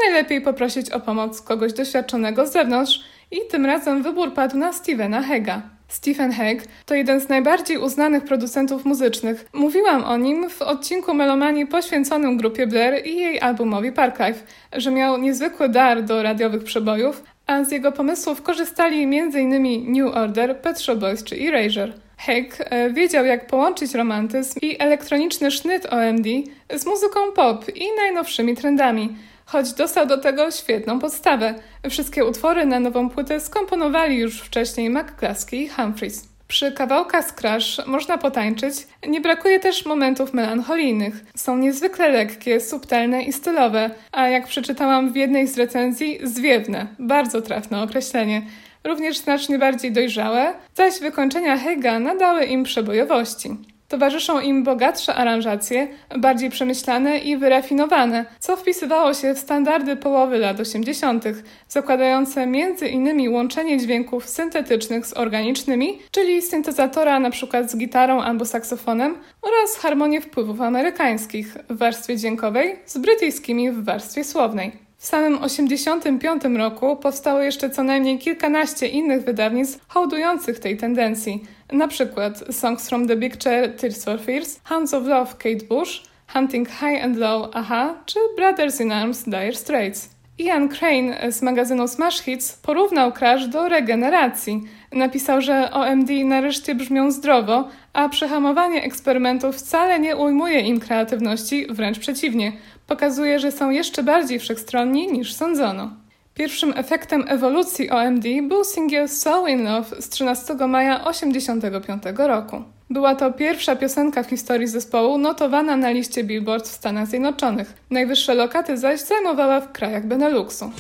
[0.05, 5.21] Najlepiej poprosić o pomoc kogoś doświadczonego z zewnątrz i tym razem wybór padł na Stevena
[5.21, 5.61] Hega.
[5.91, 9.45] Stephen Hague to jeden z najbardziej uznanych producentów muzycznych.
[9.53, 14.39] Mówiłam o nim w odcinku Melomanii poświęconym grupie Blair i jej albumowi Parklife,
[14.73, 19.91] że miał niezwykły dar do radiowych przebojów, a z jego pomysłów korzystali m.in.
[19.93, 21.93] New Order, Pet Shop Boys czy Erasure.
[22.17, 26.27] Hague e, wiedział, jak połączyć romantyzm i elektroniczny sznyt OMD
[26.75, 29.15] z muzyką pop i najnowszymi trendami,
[29.51, 31.53] choć dostał do tego świetną podstawę.
[31.89, 36.27] Wszystkie utwory na nową płytę skomponowali już wcześniej McCluskey i Humphries.
[36.47, 38.75] Przy kawałkach z Crash można potańczyć,
[39.07, 41.13] nie brakuje też momentów melancholijnych.
[41.35, 46.87] Są niezwykle lekkie, subtelne i stylowe, a jak przeczytałam w jednej z recenzji, zwiewne.
[46.99, 48.41] Bardzo trafne określenie.
[48.83, 53.49] Również znacznie bardziej dojrzałe, zaś wykończenia Hega nadały im przebojowości.
[53.91, 55.87] Towarzyszą im bogatsze aranżacje,
[56.17, 61.25] bardziej przemyślane i wyrafinowane, co wpisywało się w standardy połowy lat 80.,
[61.69, 63.33] zakładające m.in.
[63.33, 67.67] łączenie dźwięków syntetycznych z organicznymi, czyli syntezatora np.
[67.67, 74.23] z gitarą albo saksofonem, oraz harmonię wpływów amerykańskich w warstwie dźwiękowej z brytyjskimi w warstwie
[74.23, 74.90] słownej.
[75.01, 81.87] W samym 1985 roku powstało jeszcze co najmniej kilkanaście innych wydawnictw hołdujących tej tendencji, na
[81.87, 86.69] przykład Songs from the Big Chair Tears for Fears, Hands of Love Kate Bush, Hunting
[86.69, 90.09] High and Low Aha czy Brothers in Arms Dire Straits.
[90.39, 94.63] Ian Crane z magazynu Smash Hits porównał Crash do regeneracji.
[94.91, 101.99] Napisał, że OMD nareszcie brzmią zdrowo, a przehamowanie eksperymentów wcale nie ujmuje im kreatywności, wręcz
[101.99, 102.51] przeciwnie.
[102.91, 105.91] Pokazuje, że są jeszcze bardziej wszechstronni niż sądzono.
[106.33, 112.63] Pierwszym efektem ewolucji OMD był singiel So In Love z 13 maja 1985 roku.
[112.89, 117.73] Była to pierwsza piosenka w historii zespołu notowana na liście Billboard w Stanach Zjednoczonych.
[117.89, 120.71] Najwyższe lokaty zaś zajmowała w krajach Beneluxu.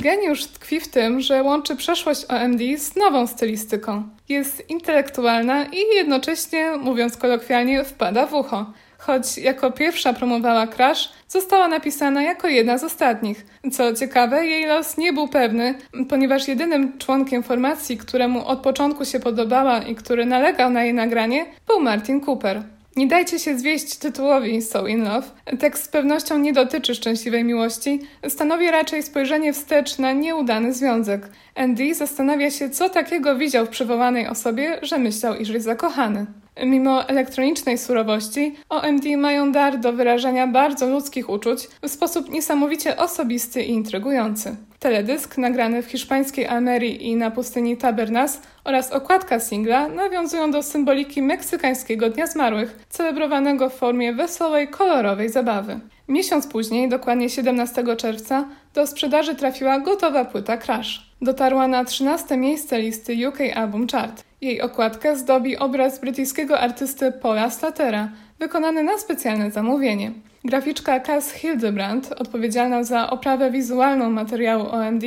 [0.00, 4.02] Geniusz tkwi w tym, że łączy przeszłość OMD z nową stylistyką.
[4.28, 8.72] Jest intelektualna i jednocześnie, mówiąc kolokwialnie, wpada w ucho.
[8.98, 13.46] Choć jako pierwsza promowała Crash, została napisana jako jedna z ostatnich.
[13.72, 15.74] Co ciekawe, jej los nie był pewny,
[16.08, 21.46] ponieważ jedynym członkiem formacji, któremu od początku się podobała i który nalegał na jej nagranie,
[21.66, 22.62] był Martin Cooper.
[23.00, 25.26] Nie dajcie się zwieść tytułowi So in Love.
[25.58, 31.28] Tekst z pewnością nie dotyczy szczęśliwej miłości, stanowi raczej spojrzenie wstecz na nieudany związek.
[31.54, 36.26] Andy zastanawia się, co takiego widział w przywołanej osobie, że myślał, iż jest zakochany.
[36.64, 43.62] Mimo elektronicznej surowości, OMD mają dar do wyrażania bardzo ludzkich uczuć w sposób niesamowicie osobisty
[43.62, 44.56] i intrygujący.
[44.80, 51.22] Teledysk nagrany w hiszpańskiej Almerii i na pustyni Tabernas oraz okładka singla nawiązują do symboliki
[51.22, 55.80] meksykańskiego Dnia Zmarłych, celebrowanego w formie wesołej, kolorowej zabawy.
[56.08, 61.09] Miesiąc później, dokładnie 17 czerwca, do sprzedaży trafiła gotowa płyta Crash.
[61.22, 64.24] Dotarła na 13 miejsce listy UK Album Chart.
[64.40, 68.08] Jej okładkę zdobi obraz brytyjskiego artysty Paula Slatera,
[68.38, 70.12] wykonany na specjalne zamówienie.
[70.44, 75.04] Graficzka Cass Hildebrand, odpowiedzialna za oprawę wizualną materiału OMD,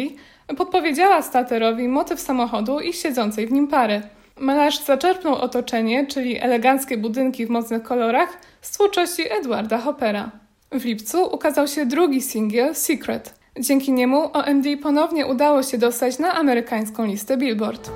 [0.57, 4.01] podpowiedziała Staterowi motyw samochodu i siedzącej w nim pary.
[4.39, 10.31] Malarz zaczerpnął otoczenie, czyli eleganckie budynki w mocnych kolorach, z twórczości Edwarda Hoppera.
[10.71, 13.42] W lipcu ukazał się drugi singiel Secret.
[13.59, 17.91] Dzięki niemu OMD ponownie udało się dostać na amerykańską listę Billboard.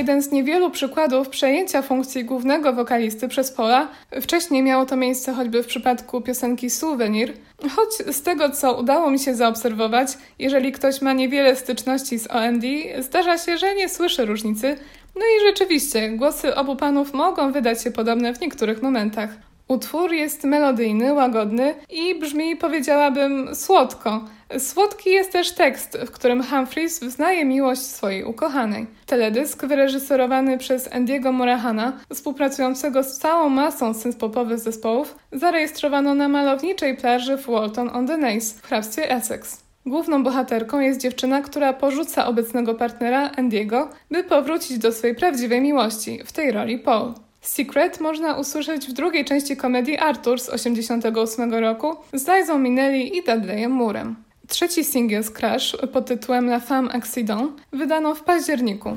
[0.00, 3.88] Jeden z niewielu przykładów przejęcia funkcji głównego wokalisty przez Paula.
[4.20, 7.32] Wcześniej miało to miejsce choćby w przypadku piosenki Souvenir,
[7.76, 12.64] choć z tego co udało mi się zaobserwować, jeżeli ktoś ma niewiele styczności z OND,
[12.98, 14.76] zdarza się, że nie słyszy różnicy.
[15.16, 19.30] No i rzeczywiście, głosy obu panów mogą wydać się podobne w niektórych momentach.
[19.68, 24.24] Utwór jest melodyjny, łagodny i brzmi, powiedziałabym, słodko.
[24.58, 28.86] Słodki jest też tekst, w którym Humphreys wyznaje miłość swojej ukochanej.
[29.06, 37.36] Teledysk, wyreżyserowany przez Andiego Morahana, współpracującego z całą masą synth-popowych zespołów, zarejestrowano na malowniczej plaży
[37.36, 39.62] w Walton-on-the-Naze w hrabstwie Essex.
[39.86, 46.20] Główną bohaterką jest dziewczyna, która porzuca obecnego partnera Andiego, by powrócić do swojej prawdziwej miłości,
[46.24, 47.14] w tej roli Paul.
[47.40, 53.22] Secret można usłyszeć w drugiej części komedii Arthur z 1988 roku z Lizą Minnelli i
[53.22, 54.29] Dudleyem Moorem.
[54.50, 58.96] Trzeci singiel z Crash pod tytułem La Femme Accident wydano w październiku.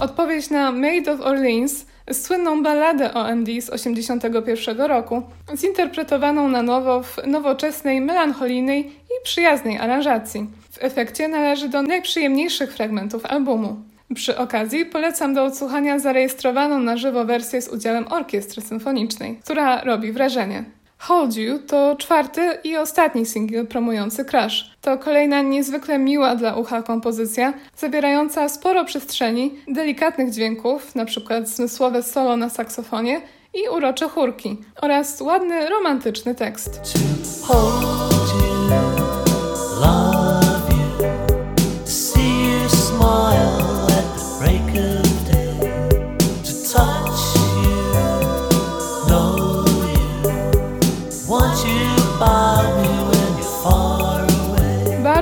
[0.00, 5.22] Odpowiedź na Maid of Orleans, słynną balladę OMD z 1981 roku,
[5.56, 10.46] zinterpretowaną na nowo w nowoczesnej, melancholijnej i przyjaznej aranżacji.
[10.70, 13.76] W efekcie należy do najprzyjemniejszych fragmentów albumu.
[14.14, 20.12] Przy okazji polecam do odsłuchania zarejestrowaną na żywo wersję z udziałem orkiestry symfonicznej, która robi
[20.12, 20.64] wrażenie.
[20.98, 24.70] Hold You to czwarty i ostatni singiel promujący Crash.
[24.80, 31.46] To kolejna niezwykle miła dla ucha kompozycja, zawierająca sporo przestrzeni, delikatnych dźwięków, np.
[31.46, 33.20] zmysłowe solo na saksofonie
[33.54, 36.80] i urocze chórki, oraz ładny, romantyczny tekst.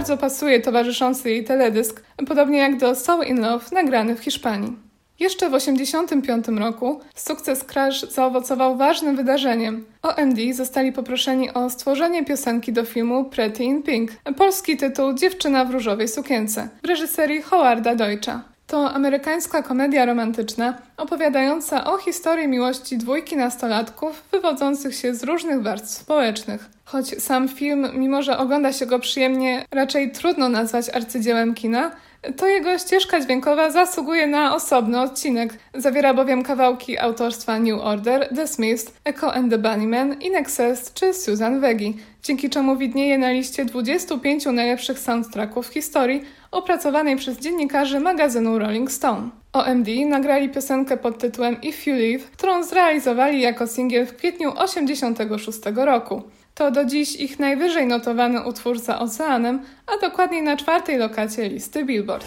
[0.05, 4.77] Bardzo pasuje towarzyszący jej teledysk, podobnie jak do Soul in Love nagrany w Hiszpanii.
[5.21, 9.85] Jeszcze w 1985 roku sukces Crash zaowocował ważnym wydarzeniem.
[10.03, 15.71] OMD zostali poproszeni o stworzenie piosenki do filmu Pretty in Pink, polski tytuł Dziewczyna w
[15.71, 18.54] różowej sukience, w reżyserii Howarda Deutscha.
[18.67, 25.91] To amerykańska komedia romantyczna opowiadająca o historii miłości dwójki nastolatków wywodzących się z różnych warstw
[25.91, 26.71] społecznych.
[26.85, 31.91] Choć sam film, mimo że ogląda się go przyjemnie, raczej trudno nazwać arcydziełem kina,
[32.37, 35.59] to jego ścieżka dźwiękowa zasługuje na osobny odcinek.
[35.75, 41.15] Zawiera bowiem kawałki autorstwa New Order, The Smiths, Echo and the Bunnymen, In Excess czy
[41.15, 48.01] Susan Wegi, dzięki czemu widnieje na liście 25 najlepszych soundtracków w historii opracowanej przez dziennikarzy
[48.01, 49.31] magazynu Rolling Stone.
[49.53, 55.59] OMD nagrali piosenkę pod tytułem If You Leave, którą zrealizowali jako singiel w kwietniu 1986
[55.77, 56.23] roku.
[56.55, 61.85] To do dziś ich najwyżej notowany utwór za oceanem, a dokładniej na czwartej lokacie listy
[61.85, 62.27] Billboard.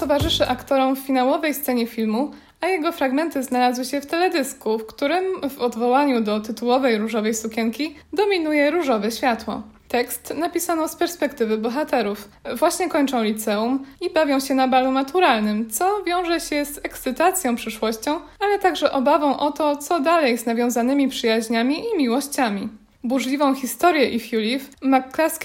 [0.00, 5.24] Towarzyszy aktorom w finałowej scenie filmu, a jego fragmenty znalazły się w teledysku, w którym
[5.50, 9.62] w odwołaniu do tytułowej różowej sukienki dominuje różowe światło.
[9.88, 12.28] Tekst napisano z perspektywy bohaterów.
[12.58, 18.20] Właśnie kończą liceum i bawią się na balu maturalnym, co wiąże się z ekscytacją przyszłością,
[18.40, 22.68] ale także obawą o to, co dalej z nawiązanymi przyjaźniami i miłościami.
[23.04, 24.70] Burzliwą historię If You Live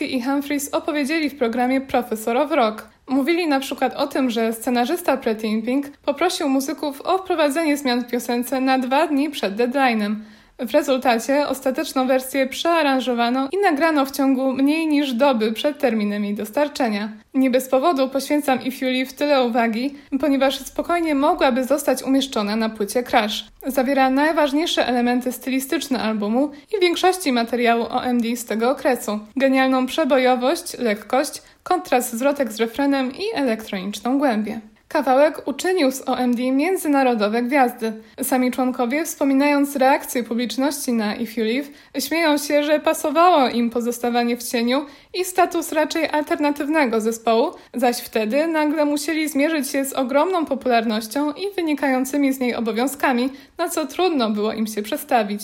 [0.01, 2.94] i Humphreys opowiedzieli w programie Professor of Rock.
[3.07, 8.01] Mówili na przykład o tym, że scenarzysta Pretty in Pink poprosił muzyków o wprowadzenie zmian
[8.01, 10.15] w piosence na dwa dni przed deadline'em.
[10.59, 16.35] W rezultacie ostateczną wersję przearanżowano i nagrano w ciągu mniej niż doby przed terminem jej
[16.35, 17.09] dostarczenia.
[17.33, 22.69] Nie bez powodu poświęcam If You Live tyle uwagi, ponieważ spokojnie mogłaby zostać umieszczona na
[22.69, 23.45] płycie Crash.
[23.67, 29.19] Zawiera najważniejsze elementy stylistyczne albumu i większości materiału OMD z tego okresu.
[29.35, 34.59] Genialną przebojowość, lekkość, kontrast zwrotek z refrenem i elektroniczną głębię.
[34.87, 37.93] Kawałek uczynił z OMD międzynarodowe gwiazdy.
[38.23, 44.37] Sami członkowie, wspominając reakcję publiczności na If You Live, śmieją się, że pasowało im pozostawanie
[44.37, 50.45] w cieniu i status raczej alternatywnego zespołu, zaś wtedy nagle musieli zmierzyć się z ogromną
[50.45, 55.41] popularnością i wynikającymi z niej obowiązkami, na co trudno było im się przestawić.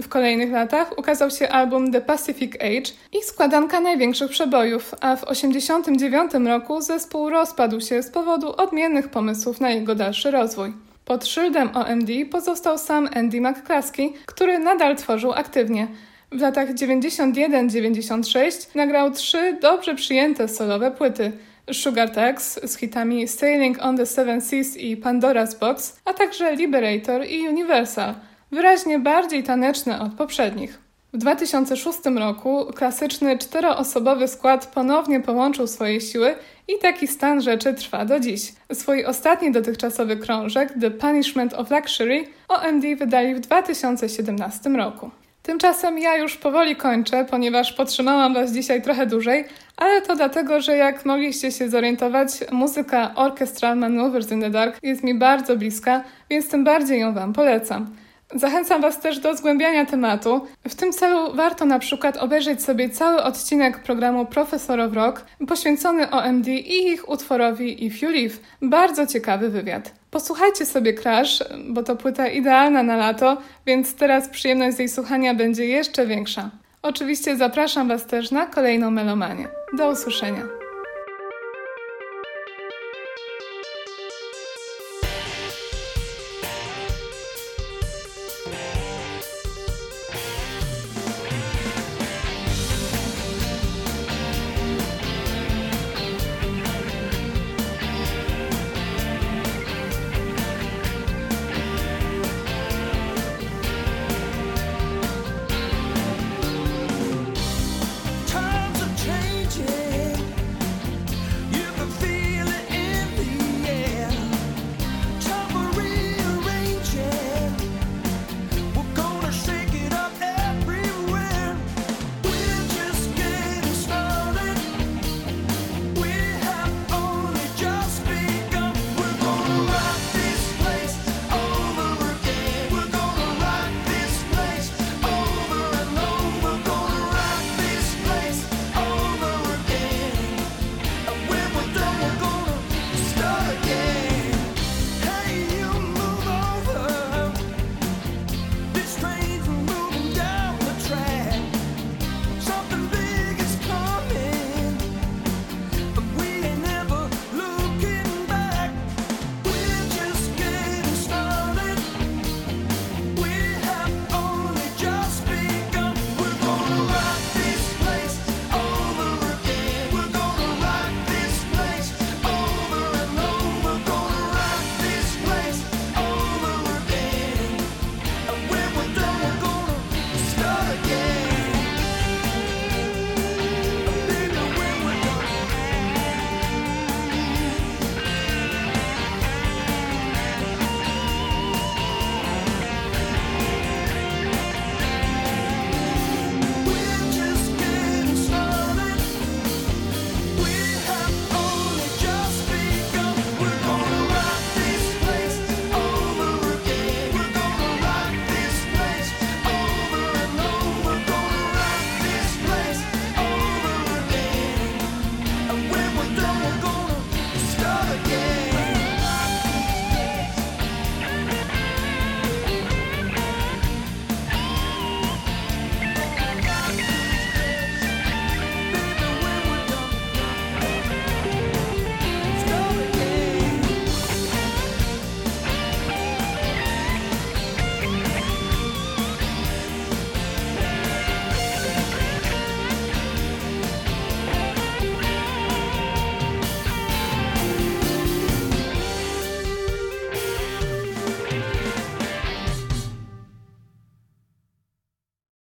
[0.00, 5.20] W kolejnych latach ukazał się album The Pacific Age i składanka największych przebojów, a w
[5.20, 10.72] 1989 roku zespół rozpadł się z powodu odmiennych pomysłów na jego dalszy rozwój.
[11.04, 15.88] Pod szyldem OMD pozostał sam Andy McCluskey, który nadal tworzył aktywnie.
[16.32, 21.32] W latach 91-96 nagrał trzy dobrze przyjęte solowe płyty–
[21.72, 27.26] Sugar Tax z hitami Sailing on the Seven Seas i Pandora's Box, a także Liberator
[27.26, 28.14] i Universal–
[28.52, 30.78] wyraźnie bardziej taneczne od poprzednich.
[31.12, 36.34] W 2006 roku klasyczny czteroosobowy skład ponownie połączył swoje siły
[36.68, 38.52] i taki stan rzeczy trwa do dziś.
[38.72, 45.10] Swój ostatni dotychczasowy krążek, The Punishment of Luxury, OMD wydali w 2017 roku.
[45.42, 49.44] Tymczasem ja już powoli kończę, ponieważ potrzymałam Was dzisiaj trochę dłużej,
[49.76, 55.04] ale to dlatego, że jak mogliście się zorientować, muzyka Orchestral Maneuvers in the Dark jest
[55.04, 58.01] mi bardzo bliska, więc tym bardziej ją Wam polecam.
[58.34, 60.46] Zachęcam Was też do zgłębiania tematu.
[60.68, 66.48] W tym celu warto na przykład obejrzeć sobie cały odcinek programu Profesor Rock poświęcony OMD
[66.48, 68.40] i ich utworowi If You Live.
[68.62, 69.92] Bardzo ciekawy wywiad.
[70.10, 75.34] Posłuchajcie sobie Crash, bo to płyta idealna na lato, więc teraz przyjemność z jej słuchania
[75.34, 76.50] będzie jeszcze większa.
[76.82, 79.48] Oczywiście zapraszam Was też na kolejną melomanię.
[79.78, 80.61] Do usłyszenia.